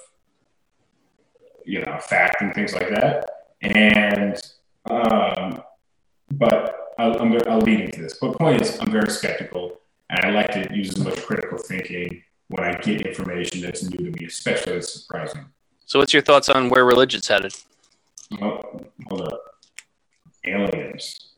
[1.64, 3.30] you know fact and things like that.
[3.62, 4.40] And
[4.88, 5.62] um,
[6.32, 8.16] but I'll, I'm, I'll lead into this.
[8.20, 12.22] But point is, I'm very skeptical, and I like to use as much critical thinking
[12.50, 15.46] when I get information that's new to me, especially that's surprising.
[15.86, 17.54] So, what's your thoughts on where religion's headed?
[18.42, 18.60] Oh,
[19.08, 19.40] hold up.
[20.44, 21.32] Aliens.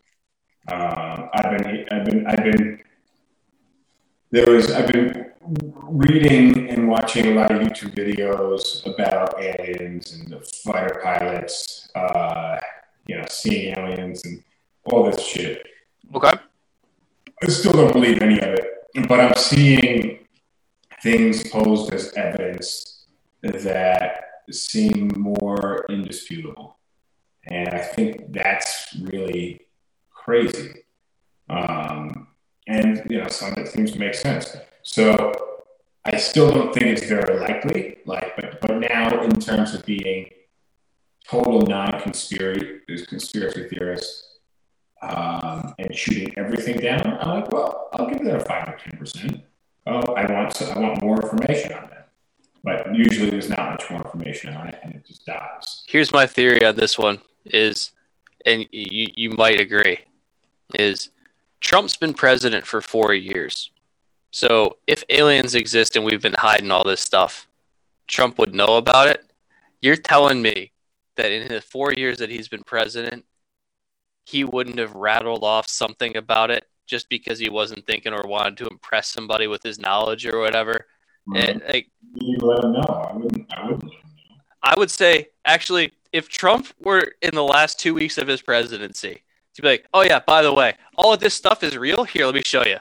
[0.71, 2.83] Um, I've been, I've been, I've been.
[4.31, 5.27] There was, I've been
[5.83, 12.59] reading and watching a lot of YouTube videos about aliens and the fighter pilots, uh,
[13.07, 14.43] you know, seeing aliens and
[14.85, 15.67] all this shit.
[16.15, 16.33] Okay.
[17.43, 18.67] I still don't believe any of it,
[19.09, 20.22] but I'm seeing
[21.03, 23.07] things posed as evidence
[23.43, 26.79] that seem more indisputable.
[27.49, 29.67] And I think that's really
[30.11, 30.85] crazy.
[31.51, 32.29] Um,
[32.69, 34.57] and, you know, some of it seems to make sense.
[34.83, 35.33] So
[36.05, 37.99] I still don't think it's very likely.
[38.07, 40.31] Like, but, but now in terms of being
[41.29, 44.39] total non-conspiracy conspiracy theorists
[45.03, 48.99] um, and shooting everything down, I'm like, well, I'll give that a five or ten
[48.99, 49.43] percent.
[49.87, 52.09] Oh, I want I want more information on that,
[52.63, 55.83] but usually there's not much more information on it, and it just dies.
[55.87, 57.91] Here's my theory on this one: is,
[58.47, 59.99] and you you might agree,
[60.75, 61.11] is
[61.61, 63.71] Trump's been president for four years.
[64.31, 67.49] So if aliens exist and we've been hiding all this stuff,
[68.07, 69.25] Trump would know about it.
[69.81, 70.71] You're telling me
[71.17, 73.25] that in the four years that he's been president,
[74.25, 78.59] he wouldn't have rattled off something about it just because he wasn't thinking or wanted
[78.59, 80.85] to impress somebody with his knowledge or whatever.
[81.35, 82.83] And, like, You let him know.
[82.83, 83.55] I wouldn't.
[83.55, 84.37] I wouldn't let him know.
[84.63, 89.23] I would say, actually, if Trump were in the last two weeks of his presidency,
[89.55, 92.05] to be like, oh, yeah, by the way, all of this stuff is real.
[92.05, 92.77] Here, let me show you.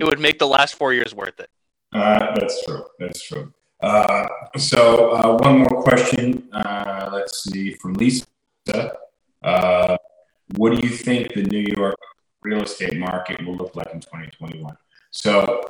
[0.00, 1.50] It would make the last four years worth it.
[1.92, 2.84] Uh, that's true.
[2.98, 3.52] That's true.
[3.82, 4.26] Uh,
[4.56, 6.48] so uh, one more question.
[6.52, 8.26] Uh, let's see from Lisa.
[9.42, 9.96] Uh,
[10.56, 11.98] what do you think the New York
[12.44, 14.76] real estate market will look like in 2021?
[15.10, 15.62] So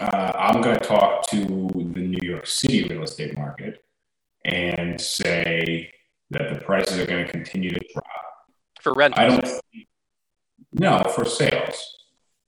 [0.00, 3.84] uh, I'm going to talk to the New York City real estate market
[4.44, 5.92] and say
[6.30, 8.04] that the prices are going to continue to drop.
[8.80, 9.18] For rent.
[9.18, 9.46] I don't.
[10.72, 11.96] No, for sales.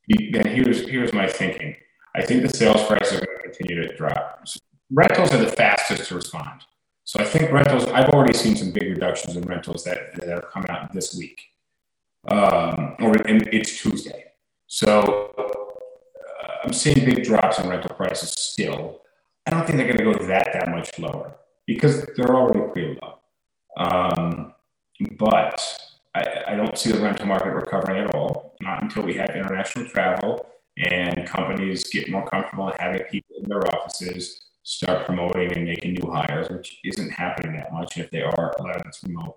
[0.09, 1.77] And here's here's my thinking.
[2.15, 4.45] I think the sales prices are going to continue to drop.
[4.93, 6.63] Rentals are the fastest to respond.
[7.05, 7.87] So I think rentals.
[7.87, 11.41] I've already seen some big reductions in rentals that that are coming out this week.
[12.29, 14.25] Um, or and it's Tuesday.
[14.67, 19.03] So uh, I'm seeing big drops in rental prices still.
[19.47, 21.35] I don't think they're going to go that that much lower
[21.67, 23.19] because they're already pretty low.
[23.77, 24.55] Um,
[25.19, 25.61] but
[26.15, 29.87] I, I don't see the rental market recovering at all, not until we have international
[29.87, 30.47] travel
[30.77, 35.95] and companies get more comfortable in having people in their offices, start promoting and making
[35.95, 37.99] new hires, which isn't happening that much.
[37.99, 39.37] If they are, a lot of it's remote.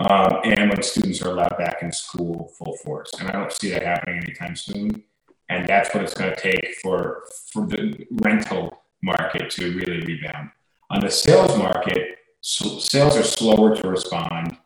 [0.00, 3.12] Um, and when students are allowed back in school full force.
[3.18, 5.04] And I don't see that happening anytime soon.
[5.50, 10.50] And that's what it's going to take for, for the rental market to really rebound.
[10.90, 14.56] On the sales market, s- sales are slower to respond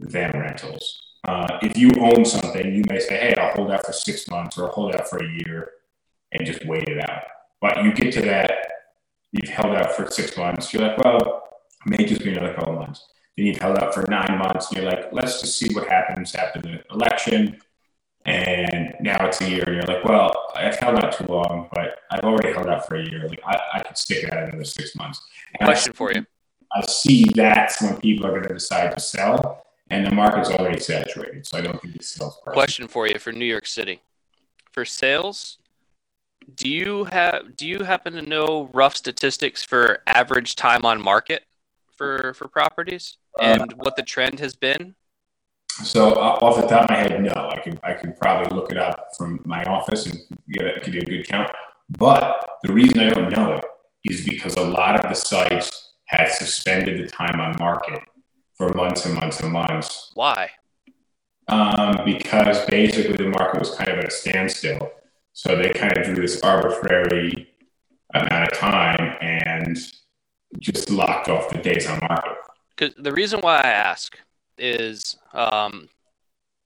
[0.00, 1.02] than rentals.
[1.26, 4.56] Uh, if you own something, you may say, hey, I'll hold out for six months
[4.56, 5.72] or I'll hold out for a year
[6.32, 7.24] and just wait it out.
[7.60, 8.52] But you get to that,
[9.32, 11.42] you've held out for six months, you're like, well,
[11.84, 13.04] it may just be another couple months.
[13.38, 16.34] Then you've held out for nine months, and you're like, let's just see what happens
[16.34, 17.60] after the election.
[18.26, 22.00] And now it's a year, and you're like, well, I've held out too long, but
[22.10, 23.28] I've already held out for a year.
[23.28, 25.24] Like, I, I could stick it out another six months.
[25.54, 26.26] And I Question for you.
[26.74, 30.80] I see that's when people are going to decide to sell, and the market's already
[30.80, 31.46] saturated.
[31.46, 32.54] So I don't think it's sales price.
[32.54, 34.02] Question for you for New York City.
[34.72, 35.58] For sales,
[36.56, 41.44] do you have do you happen to know rough statistics for average time on market
[41.98, 44.94] for for properties and what the trend has been?
[45.84, 47.50] So uh, off the top of my head, no.
[47.50, 50.18] I could I could probably look it up from my office and
[50.52, 51.50] get a, give you a good count.
[51.98, 53.64] But the reason I don't know it
[54.04, 58.00] is because a lot of the sites had suspended the time on market
[58.54, 60.50] for months and months and months Why?
[61.48, 64.90] um, because basically the market was kind of at a standstill.
[65.32, 67.48] So they kind of drew this arbitrary
[68.14, 69.78] amount of time and
[70.58, 72.36] just locked off the days on market.
[72.76, 74.18] Because the reason why I ask
[74.56, 75.88] is um,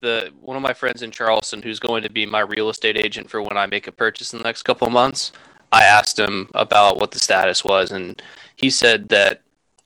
[0.01, 3.31] the one of my friends in Charleston, who's going to be my real estate agent
[3.31, 5.33] for when I make a purchase in the next couple of months.
[5.73, 8.21] I asked him about what the status was, and
[8.57, 9.41] he said that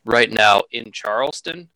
[0.04, 1.68] right now in Charleston,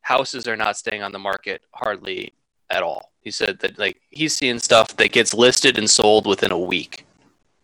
[0.00, 2.32] houses are not staying on the market hardly
[2.70, 3.12] at all.
[3.20, 7.04] He said that like he's seeing stuff that gets listed and sold within a week.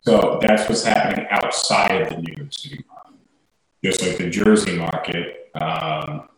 [0.01, 2.92] So that's what's happening outside of the New York City market.
[3.85, 6.29] Just like the Jersey market um,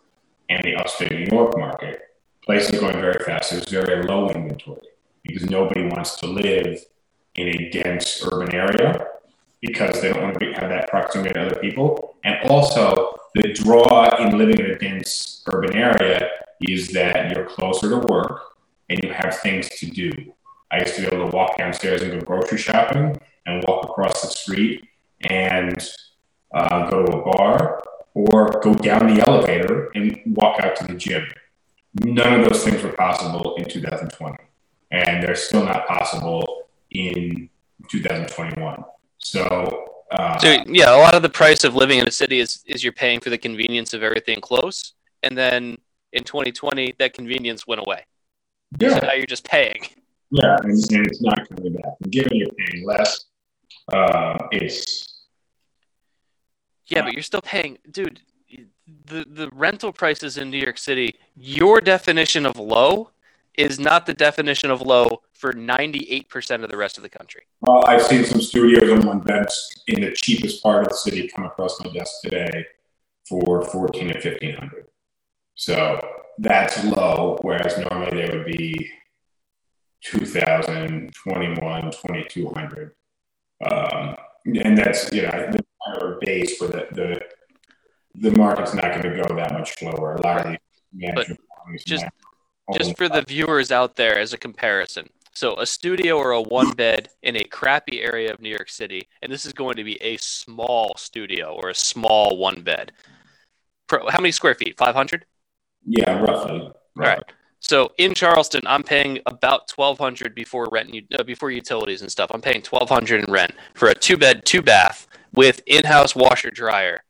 [0.48, 2.00] and the upstate New York market,
[2.44, 3.50] places are going very fast.
[3.50, 4.80] There's very low inventory
[5.22, 6.78] because nobody wants to live
[7.34, 9.06] in a dense urban area
[9.60, 12.16] because they don't want to be, have that proximity to other people.
[12.24, 16.28] And also, the draw in living in a dense urban area
[16.60, 18.40] is that you're closer to work
[18.88, 20.10] and you have things to do.
[20.70, 23.16] I used to be able to walk downstairs and go grocery shopping
[23.46, 24.86] and walk across the street
[25.28, 25.76] and
[26.54, 27.82] uh, go to a bar
[28.14, 31.26] or go down the elevator and walk out to the gym.
[32.02, 34.36] None of those things were possible in 2020,
[34.90, 37.50] and they're still not possible in
[37.90, 38.84] 2021.
[39.18, 42.62] So, uh, So yeah, a lot of the price of living in a city is
[42.66, 45.76] is you're paying for the convenience of everything close, and then
[46.12, 48.04] in 2020 that convenience went away.
[48.80, 49.82] So yeah, now you're just paying.
[50.30, 51.94] yeah, and, and it's not coming back.
[52.10, 53.24] Given you're paying less,
[53.92, 55.13] uh, it's
[56.86, 58.20] Yeah, but you're still paying, dude.
[59.06, 63.10] The the rental prices in New York City, your definition of low
[63.56, 67.42] is not the definition of low for 98% of the rest of the country.
[67.60, 71.28] Well, I've seen some studios on one beds in the cheapest part of the city
[71.28, 72.66] come across my desk today
[73.28, 74.86] for fourteen and fifteen hundred.
[75.54, 76.00] So
[76.38, 78.90] that's low, whereas normally they would be
[80.04, 82.92] 2000, 21, 2200.
[83.70, 84.16] Um,
[84.46, 87.20] and that's, you know, the kind of base where the, the,
[88.30, 90.14] the market's not going to go that much lower.
[90.16, 90.58] A lot of these
[90.92, 91.40] management
[91.86, 92.04] just-
[92.74, 95.08] Just for the viewers out there as a comparison.
[95.34, 99.08] So a studio or a one bed in a crappy area of New York City,
[99.20, 102.92] and this is going to be a small studio or a small one bed.
[103.88, 104.78] Pro, how many square feet?
[104.78, 105.26] 500?
[105.86, 106.60] Yeah, roughly.
[106.60, 107.22] All right.
[107.66, 112.30] So in Charleston, I'm paying about twelve hundred before rent, uh, before utilities and stuff.
[112.34, 116.50] I'm paying twelve hundred in rent for a two bed, two bath with in-house washer,
[116.50, 117.02] dryer,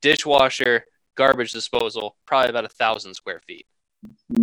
[0.00, 0.84] dishwasher,
[1.16, 2.14] garbage disposal.
[2.24, 3.66] Probably about a thousand square feet.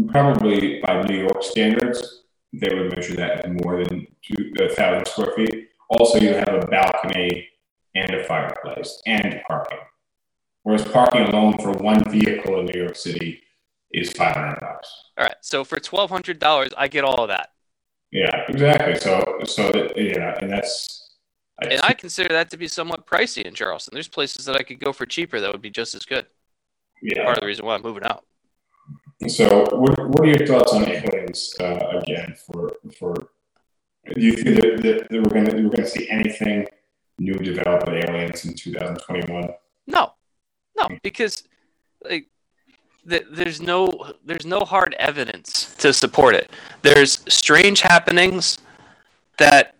[0.10, 5.32] Probably by New York standards, they would measure that as more than two, thousand square
[5.34, 5.70] feet.
[5.92, 7.48] Also, you have a balcony
[7.96, 9.80] and a fireplace and parking.
[10.64, 13.44] Whereas parking alone for one vehicle in New York City
[13.92, 14.90] is five hundred bucks.
[15.18, 15.36] All right.
[15.42, 17.50] So for twelve hundred dollars, I get all of that,
[18.12, 18.96] Yeah, exactly.
[18.96, 21.16] So, so that, yeah, and that's.
[21.62, 23.94] and I consider that to be somewhat pricey in Charleston.
[23.96, 26.26] There's places that I could go for cheaper that would be just as good.
[27.02, 27.24] yeah.
[27.24, 28.26] Part of the reason why I'm moving out.
[29.28, 32.36] So, what, what are your thoughts on aliens uh, again?
[32.46, 33.16] For for,
[34.14, 36.68] do you think that, that, that we're gonna we're gonna see anything
[37.18, 39.50] new develop with aliens in 2021?
[39.88, 40.12] No,
[40.78, 41.44] no, because
[42.04, 42.28] like
[43.08, 46.52] there's no there's no hard evidence to support it.
[46.82, 48.60] There's strange happenings
[49.38, 49.76] that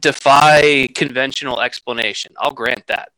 [0.00, 2.34] defy conventional explanation.
[2.38, 3.10] I'll grant that.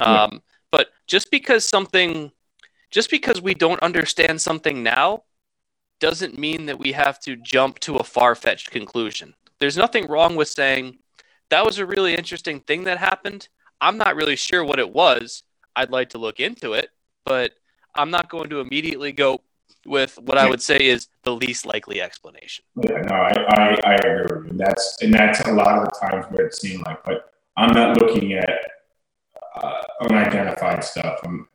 [0.00, 0.24] Yeah.
[0.24, 2.32] Um, but just because something,
[2.90, 5.22] just because we don't understand something now,
[6.00, 9.34] doesn't mean that we have to jump to a far fetched conclusion.
[9.60, 10.98] There's nothing wrong with saying
[11.50, 13.48] that was a really interesting thing that happened.
[13.80, 15.44] I'm not really sure what it was.
[15.76, 16.90] I'd like to look into it,
[17.24, 17.52] but
[17.94, 19.40] I'm not going to immediately go
[19.86, 22.64] with what I would say is the least likely explanation.
[22.76, 24.50] Yeah, no, I, I, I agree.
[24.52, 28.00] That's and that's a lot of the times where it seemed like, but I'm not
[28.00, 28.60] looking at
[29.56, 31.18] uh, unidentified stuff.
[31.24, 31.48] I'm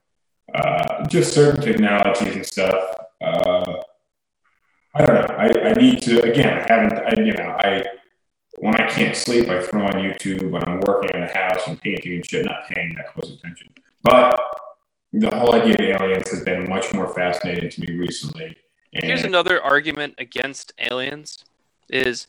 [0.53, 2.95] uh, just certain technologies and stuff.
[3.21, 3.73] Uh,
[4.95, 5.35] I don't know.
[5.35, 6.53] I, I need to again.
[6.53, 6.93] I haven't.
[6.93, 7.83] I, you know, I
[8.57, 10.49] when I can't sleep, I throw on YouTube.
[10.49, 13.69] When I'm working in the house and painting and shit, not paying that close attention.
[14.03, 14.39] But
[15.19, 18.55] the whole idea of aliens has been much more fascinating to me recently.
[18.93, 21.43] And Here's another argument against aliens
[21.89, 22.27] is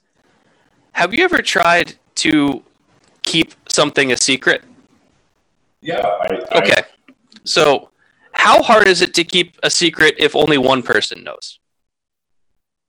[0.92, 2.62] have you ever tried to
[3.22, 4.64] keep something a secret?
[5.80, 6.82] yeah, I, I, Okay.
[7.44, 7.90] So,
[8.32, 11.60] how hard is it to keep a secret if only one person knows?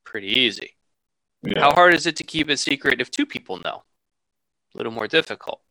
[0.04, 0.76] Pretty easy.
[1.44, 1.60] yeah.
[1.62, 3.84] How hard is it to keep a secret if two people know?
[4.74, 5.62] A little more difficult.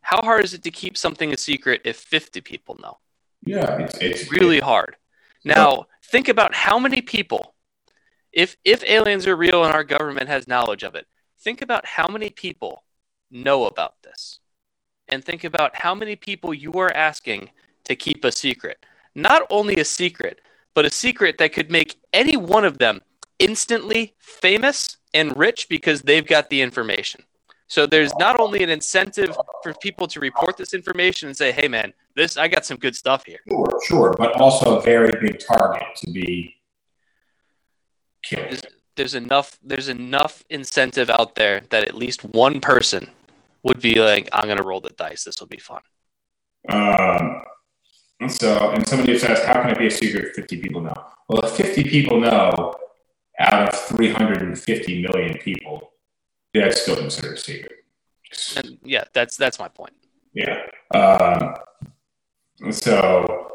[0.00, 2.98] How hard is it to keep something a secret if 50 people know?
[3.46, 4.96] Yeah, it's, it's Really hard.
[5.44, 7.54] Now, think about how many people,
[8.32, 11.06] if if aliens are real and our government has knowledge of it,
[11.40, 12.84] think about how many people
[13.30, 14.40] know about this.
[15.08, 17.50] And think about how many people you are asking
[17.84, 18.84] to keep a secret.
[19.14, 20.40] Not only a secret,
[20.74, 23.02] but a secret that could make any one of them
[23.38, 27.24] instantly famous and rich because they've got the information.
[27.66, 31.68] So there's not only an incentive for people to report this information and say, "Hey
[31.68, 35.38] man, this I got some good stuff here." Sure, sure, but also a very big
[35.38, 36.56] target to be
[38.22, 38.46] killed.
[38.50, 38.62] there's,
[38.96, 43.08] there's enough there's enough incentive out there that at least one person
[43.62, 45.24] would be like, I'm gonna roll the dice.
[45.24, 45.80] This will be fun.
[46.68, 47.42] Um,
[48.28, 50.94] so, and somebody just says, how can it be a secret if 50 people know?
[51.28, 52.74] Well, if 50 people know
[53.38, 55.90] out of 350 million people,
[56.62, 57.72] that's still considered a secret.
[58.56, 59.92] And yeah, that's that's my point.
[60.32, 60.66] Yeah.
[60.94, 61.54] Um,
[62.72, 63.48] so,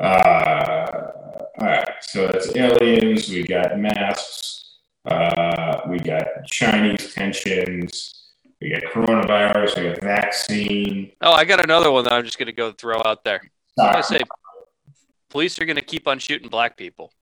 [0.00, 1.10] uh,
[1.58, 1.88] all right.
[2.00, 3.28] So that's aliens.
[3.28, 4.76] We got masks.
[5.04, 8.32] Uh, we got Chinese tensions.
[8.60, 9.76] We got coronavirus.
[9.76, 11.12] We got vaccine.
[11.20, 13.40] Oh, I got another one that I'm just gonna go throw out there.
[13.78, 14.20] I'm say
[15.30, 17.12] police are gonna keep on shooting black people.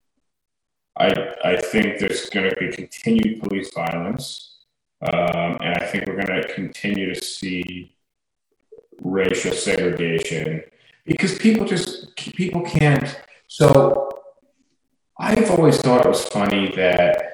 [0.97, 4.54] I, I think there's going to be continued police violence,
[5.13, 7.95] um, and I think we're going to continue to see
[9.03, 10.63] racial segregation
[11.05, 13.21] because people just people can't.
[13.47, 14.11] So
[15.19, 17.31] I've always thought it was funny that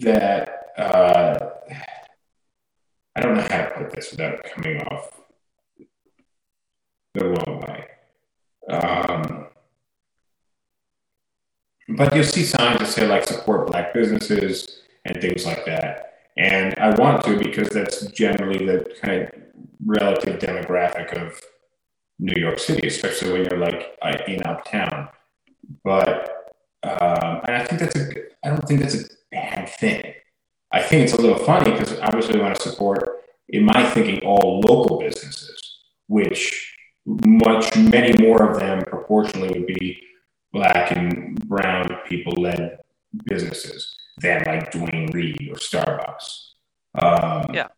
[0.00, 1.50] that uh,
[3.14, 5.10] I don't know how to put this without coming off
[7.14, 7.84] the wrong way.
[8.68, 9.46] Um,
[11.88, 16.14] but you'll see signs that say like support black businesses and things like that.
[16.36, 19.30] And I want to because that's generally the kind of
[19.84, 21.40] relative demographic of
[22.18, 25.08] New York City, especially when you're like uh, in uptown.
[25.82, 28.08] But um, and I think that's a
[28.44, 30.14] I don't think that's a bad thing.
[30.72, 34.20] I think it's a little funny because obviously we want to support, in my thinking,
[34.24, 35.78] all local businesses,
[36.08, 36.74] which
[37.06, 40.02] much many more of them proportionally would be
[40.52, 42.78] black and brown people led
[43.24, 46.52] businesses than like Duane Reade or Starbucks.
[46.94, 47.68] Um, Yeah.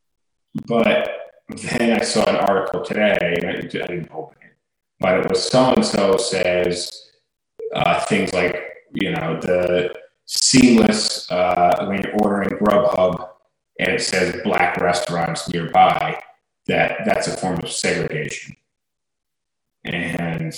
[0.66, 1.10] But
[1.48, 4.56] then I saw an article today, and I, I didn't open it,
[5.00, 7.10] but it was so and so says
[7.74, 8.56] uh, things like,
[8.92, 9.94] you know, the
[10.26, 13.28] seamless uh, when you're ordering Grubhub
[13.78, 16.20] and it says black restaurants nearby,
[16.66, 18.56] that that's a form of segregation.
[19.84, 20.52] And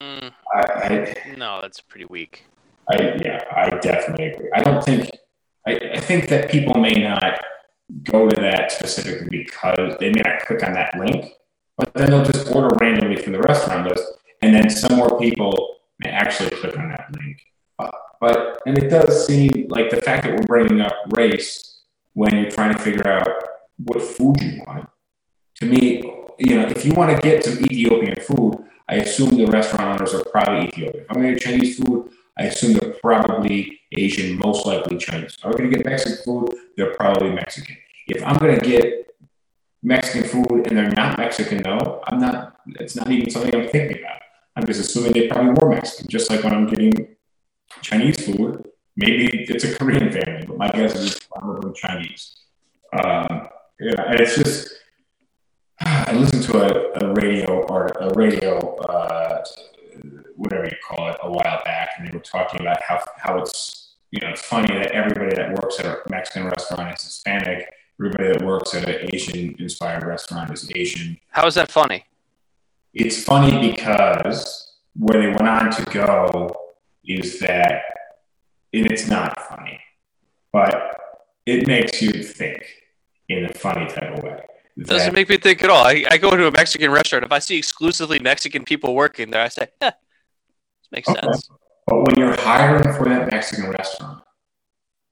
[0.00, 2.44] Mm, I, I, no, that's pretty weak.
[2.90, 4.50] I yeah, I definitely agree.
[4.54, 5.10] I don't think
[5.66, 7.40] I, I think that people may not
[8.04, 11.32] go to that specifically because they may not click on that link,
[11.76, 14.04] but then they'll just order randomly from the restaurant list,
[14.42, 17.40] and then some more people may actually click on that link.
[17.78, 21.82] Uh, but and it does seem like the fact that we're bringing up race
[22.14, 23.28] when you're trying to figure out
[23.84, 24.88] what food you want.
[25.56, 26.02] To me,
[26.38, 30.14] you know, if you want to get some Ethiopian food, I assume the restaurant owners
[30.14, 31.04] are probably Ethiopian.
[31.04, 35.36] If I'm going to Chinese food, I assume they're probably Asian, most likely Chinese.
[35.38, 37.76] If I'm going to get Mexican food, they're probably Mexican.
[38.08, 39.16] If I'm going to get
[39.82, 42.60] Mexican food and they're not Mexican, no, I'm not.
[42.80, 44.20] It's not even something I'm thinking about.
[44.54, 46.08] I'm just assuming they probably were Mexican.
[46.08, 47.16] Just like when I'm getting
[47.80, 52.36] Chinese food, maybe it's a Korean family, but my guess is it's probably Chinese.
[52.92, 53.48] Um,
[53.80, 54.74] yeah, and it's just.
[55.80, 59.44] I listened to a, a radio or a radio, uh,
[60.36, 63.94] whatever you call it, a while back, and they were talking about how how it's
[64.10, 68.32] you know it's funny that everybody that works at a Mexican restaurant is Hispanic, everybody
[68.32, 71.18] that works at an Asian inspired restaurant is Asian.
[71.30, 72.04] How is that funny?
[72.94, 76.54] It's funny because where they went on to go
[77.04, 77.82] is that,
[78.72, 79.80] and it's not funny,
[80.52, 80.98] but
[81.44, 82.58] it makes you think
[83.28, 84.40] in a funny type of way.
[84.76, 85.86] It doesn't make me think at all.
[85.86, 87.24] I, I go to a Mexican restaurant.
[87.24, 89.90] If I see exclusively Mexican people working there, I say, eh,
[90.92, 91.20] makes Okay.
[91.20, 91.48] sense.
[91.86, 94.22] But when you're hiring for that Mexican restaurant,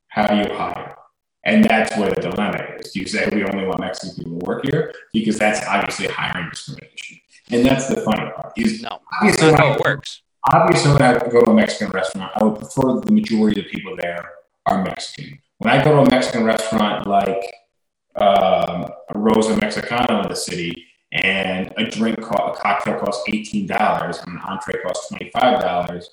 [0.09, 0.97] how do you hire?
[1.45, 2.93] And that's where the dilemma is.
[2.93, 4.93] Do you say we only want Mexican people to work here?
[5.13, 7.19] Because that's obviously hiring discrimination.
[7.51, 8.53] And that's the funny part.
[8.57, 10.23] Is No, obviously that's how I, it works.
[10.53, 13.71] obviously when I go to a Mexican restaurant, I would prefer the majority of the
[13.71, 14.27] people there
[14.67, 15.39] are Mexican.
[15.59, 17.45] When I go to a Mexican restaurant like
[18.17, 24.19] um, a Rosa Mexicano in the city, and a drink, a cocktail costs eighteen dollars,
[24.19, 26.11] and an entree costs twenty five dollars,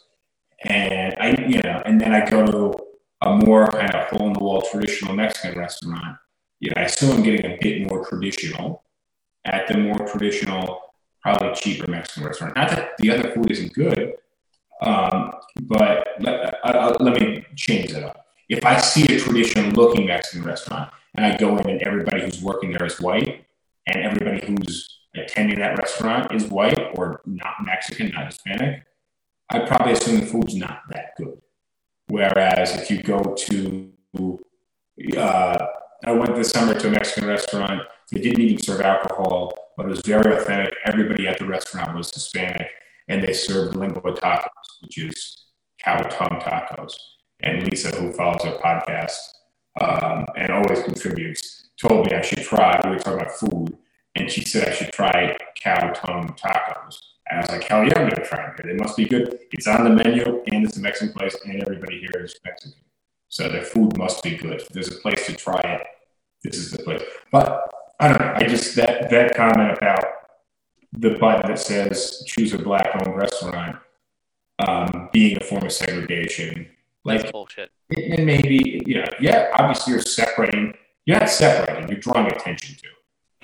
[0.64, 2.80] and I, you know, and then I go to
[3.22, 6.18] a more kind of hole in the wall traditional Mexican restaurant.
[6.60, 8.84] You know, I assume I'm getting a bit more traditional
[9.45, 10.80] at the more traditional,
[11.24, 12.56] probably cheaper Mexican restaurant.
[12.56, 14.14] Not that the other food isn't good,
[14.82, 15.34] um,
[15.64, 18.28] but let, I, I, let me change that up.
[18.49, 22.41] If I see a traditional looking Mexican restaurant and I go in and everybody who's
[22.41, 23.45] working there is white
[23.92, 28.84] and everybody who's attending that restaurant is white or not Mexican, not Hispanic,
[29.50, 31.42] I probably assume the food's not that good.
[32.08, 33.92] Whereas if you go to,
[35.18, 35.66] uh,
[36.06, 37.82] I went this summer to a Mexican restaurant.
[38.12, 40.74] They didn't even serve alcohol, but it was very authentic.
[40.86, 42.68] Everybody at the restaurant was Hispanic,
[43.08, 44.50] and they served lengua tacos,
[44.82, 45.46] which is
[45.84, 46.94] cow tongue tacos.
[47.42, 49.18] And Lisa, who follows our podcast
[49.80, 52.80] um, and always contributes, told me I should try.
[52.84, 53.78] We were talking about food,
[54.16, 56.99] and she said I should try cow tongue tacos.
[57.30, 58.74] And I was like, hell yeah, I'm gonna try them here.
[58.74, 59.39] They must be good.
[59.51, 62.82] It's on the menu, and it's a Mexican place, and everybody here is Mexican,
[63.30, 64.62] so their food must be good.
[64.62, 65.88] If there's a place to try it,
[66.43, 67.03] this is the place.
[67.32, 68.34] But I don't know.
[68.36, 70.03] I just that that comment about
[70.93, 73.78] the button that says choose a black-owned restaurant
[74.59, 76.68] um, being a form of segregation,
[77.05, 77.72] like Bullshit.
[77.95, 80.74] and maybe you know, yeah, obviously you're separating.
[81.05, 81.89] You're not separating.
[81.89, 82.88] You're drawing attention to,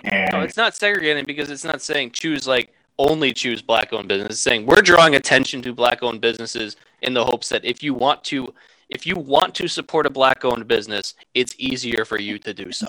[0.03, 4.07] and No, it's not segregating because it's not saying choose like only choose black owned
[4.07, 4.35] businesses.
[4.35, 7.93] It's saying we're drawing attention to black owned businesses in the hopes that if you
[7.93, 8.53] want to
[8.89, 12.71] if you want to support a black owned business, it's easier for you to do
[12.71, 12.87] so.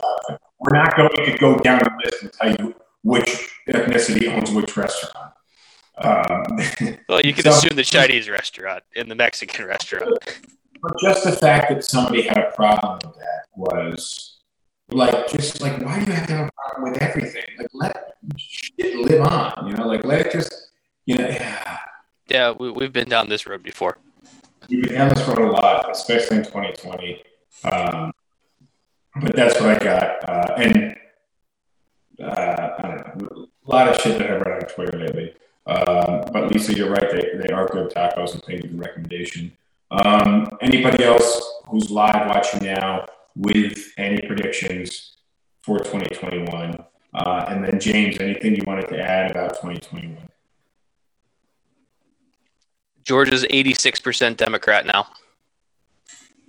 [0.61, 4.77] we're not going to go down the list and tell you which ethnicity owns which
[4.77, 5.33] restaurant.
[5.99, 10.19] Um, Well, you can So- assume the Chinese restaurant and the Mexican restaurant.
[10.81, 14.38] but just the fact that somebody had a problem with that was
[14.91, 17.45] like, just like, why do you have to have a problem with everything?
[17.59, 20.71] Like, let shit live on, you know, like, let it just,
[21.07, 21.79] you know, yeah.
[22.29, 23.99] Yeah, we, we've been down this road before.
[24.69, 27.23] We've been down this road a lot, especially in 2020.
[27.65, 28.13] Um,
[29.21, 30.29] but that's what I got.
[30.29, 30.97] Uh, and
[32.23, 35.35] uh, I don't know, a lot of shit that I've read on Twitter lately.
[35.67, 37.11] Um, but Lisa, you're right.
[37.11, 39.53] They, they are good tacos and thank you for the recommendation.
[39.91, 43.07] Um, anybody else who's live watching now
[43.39, 45.17] with any predictions
[45.63, 46.77] for 2021?
[47.15, 50.29] Uh, and then James, anything you wanted to add about 2021?
[53.05, 55.07] Georgia's 86% Democrat now.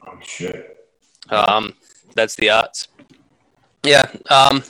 [0.06, 0.88] Oh shit.
[1.30, 1.74] Um,
[2.16, 2.90] that's the odds.
[3.84, 4.04] Yeah.
[4.30, 4.64] Um,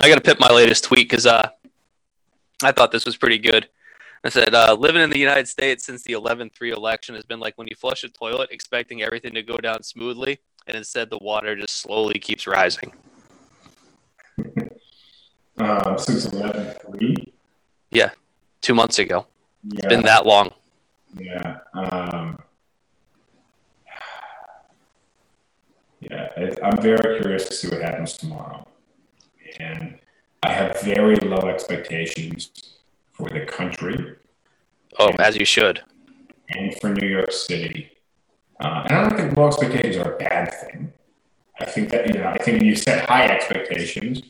[0.00, 1.50] I got to pip my latest tweet because uh,
[2.62, 3.68] I thought this was pretty good.
[4.24, 7.40] I said, uh, living in the United States since the 11 3 election has been
[7.40, 11.18] like when you flush a toilet expecting everything to go down smoothly, and instead the
[11.18, 12.92] water just slowly keeps rising.
[15.58, 17.32] Um, since 11 3.
[18.62, 19.26] Two months ago.
[19.62, 19.74] Yeah.
[19.78, 20.50] It's been that long.
[21.16, 21.58] Yeah.
[21.72, 22.36] Um,
[26.00, 26.28] yeah.
[26.64, 28.66] I'm very curious to see what happens tomorrow.
[29.60, 30.00] And
[30.42, 32.50] I have very low expectations
[33.12, 34.16] for the country
[34.98, 35.80] Oh, as you should.
[36.50, 37.90] and for New York City.
[38.60, 40.92] Uh, and I don't think low expectations are a bad thing.
[41.60, 44.22] I think that, you know, I think when you set high expectations,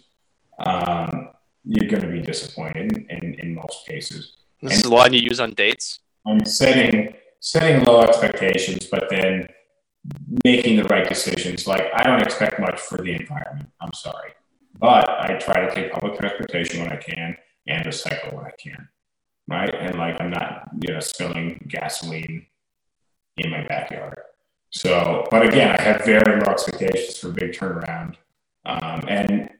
[0.58, 1.30] um,
[1.64, 4.36] you're going to be disappointed in, in most cases.
[4.62, 6.00] This is the line you use on dates.
[6.26, 9.48] I'm setting setting low expectations, but then
[10.44, 11.66] making the right decisions.
[11.66, 13.68] Like I don't expect much for the environment.
[13.80, 14.30] I'm sorry,
[14.78, 17.36] but I try to take public transportation when I can
[17.68, 18.88] and recycle when I can.
[19.48, 22.46] Right, and like I'm not you know spilling gasoline
[23.36, 24.18] in my backyard.
[24.70, 28.16] So, but again, I have very low expectations for big turnaround,
[28.64, 29.50] um, and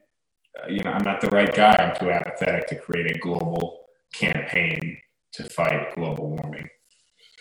[0.61, 1.75] uh, you know I'm not the right guy.
[1.79, 4.97] I'm too apathetic to create a global campaign
[5.33, 6.69] to fight global warming.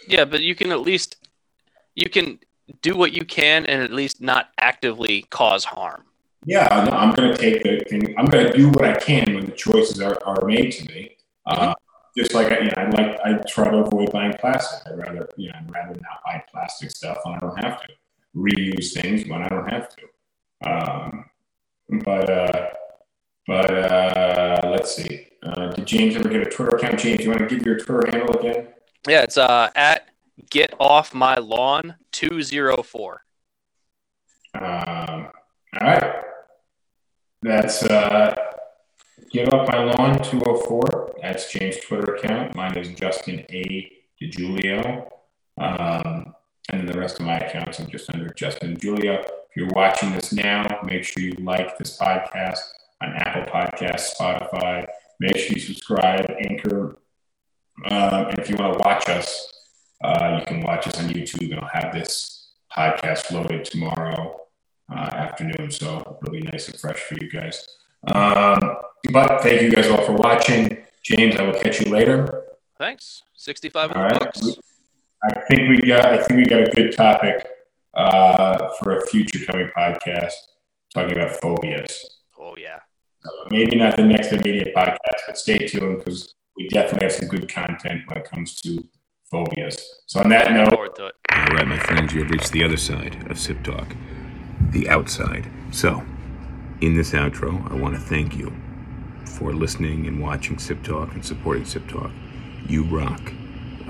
[0.08, 1.16] Yeah, but you can at least
[1.94, 2.38] you can
[2.82, 6.04] do what you can and at least not actively cause harm.
[6.44, 8.14] Yeah, no, I'm going to take the thing.
[8.16, 11.16] I'm going to do what I can when the choices are, are made to me.
[11.44, 11.74] Uh,
[12.16, 14.86] just like I, you know, I like I try to avoid buying plastic.
[14.86, 17.88] I'd rather you know I'd rather not buy plastic stuff when I don't have to.
[18.34, 20.70] Reuse things when I don't have to.
[20.70, 21.24] Um,
[22.04, 22.68] but uh,
[23.46, 25.28] but uh, let's see.
[25.42, 26.98] Uh, did James ever get a Twitter account?
[26.98, 28.68] James, you want to give your Twitter handle again?
[29.08, 30.08] Yeah, it's uh at
[30.50, 33.22] get off my lawn two zero four.
[34.54, 35.28] Um,
[35.80, 36.14] all right.
[37.42, 38.34] That's uh,
[39.36, 41.16] Give Up My Lawn 204.
[41.20, 42.54] That's James' Twitter account.
[42.54, 43.92] Mine is Justin A.
[44.18, 45.10] DiGiulio.
[45.58, 46.34] Um,
[46.70, 49.22] and then the rest of my accounts are just under Justin DiGiulio.
[49.22, 52.60] If you're watching this now, make sure you like this podcast
[53.02, 54.86] on Apple Podcasts, Spotify.
[55.20, 56.96] Make sure you subscribe, Anchor.
[57.90, 59.52] Um, and if you want to watch us,
[60.02, 64.40] uh, you can watch us on YouTube, and I'll have this podcast loaded tomorrow
[64.90, 65.70] uh, afternoon.
[65.70, 67.68] So it'll be nice and fresh for you guys.
[68.06, 68.76] Um,
[69.12, 70.78] but thank you guys all for watching.
[71.02, 72.44] James, I will catch you later.
[72.78, 73.22] Thanks.
[73.34, 74.20] Sixty five in All the right.
[74.34, 74.58] books.
[75.24, 76.06] I think we got.
[76.06, 77.46] I think we got a good topic
[77.94, 80.32] uh, for a future coming podcast
[80.92, 82.04] talking about phobias.
[82.38, 82.80] Oh yeah.
[83.20, 87.28] So maybe not the next immediate podcast, but stay tuned because we definitely have some
[87.28, 88.84] good content when it comes to
[89.30, 89.78] phobias.
[90.06, 91.14] So on that note, forward to it.
[91.32, 93.88] All right, my friends, you have reached the other side of Sip Talk,
[94.70, 95.50] the outside.
[95.70, 96.02] So,
[96.80, 98.52] in this outro, I want to thank you
[99.24, 102.10] for listening and watching Sip Talk and supporting Sip Talk.
[102.68, 103.32] You rock.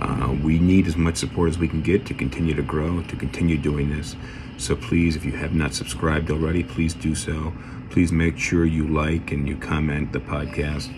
[0.01, 3.17] Uh, we need as much support as we can get to continue to grow, to
[3.17, 4.15] continue doing this.
[4.59, 7.53] So please, if you have not subscribed already, please do so.
[7.91, 10.89] Please make sure you like and you comment the podcast.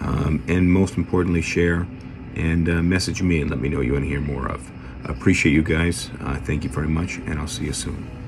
[0.00, 1.86] Um, and most importantly, share
[2.36, 4.70] and uh, message me and let me know you want to hear more of.
[5.04, 6.10] I appreciate you guys.
[6.20, 8.23] Uh, thank you very much, and I'll see you soon.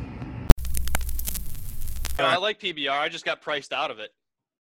[2.18, 2.90] I like PBR.
[2.90, 4.10] I just got priced out of it.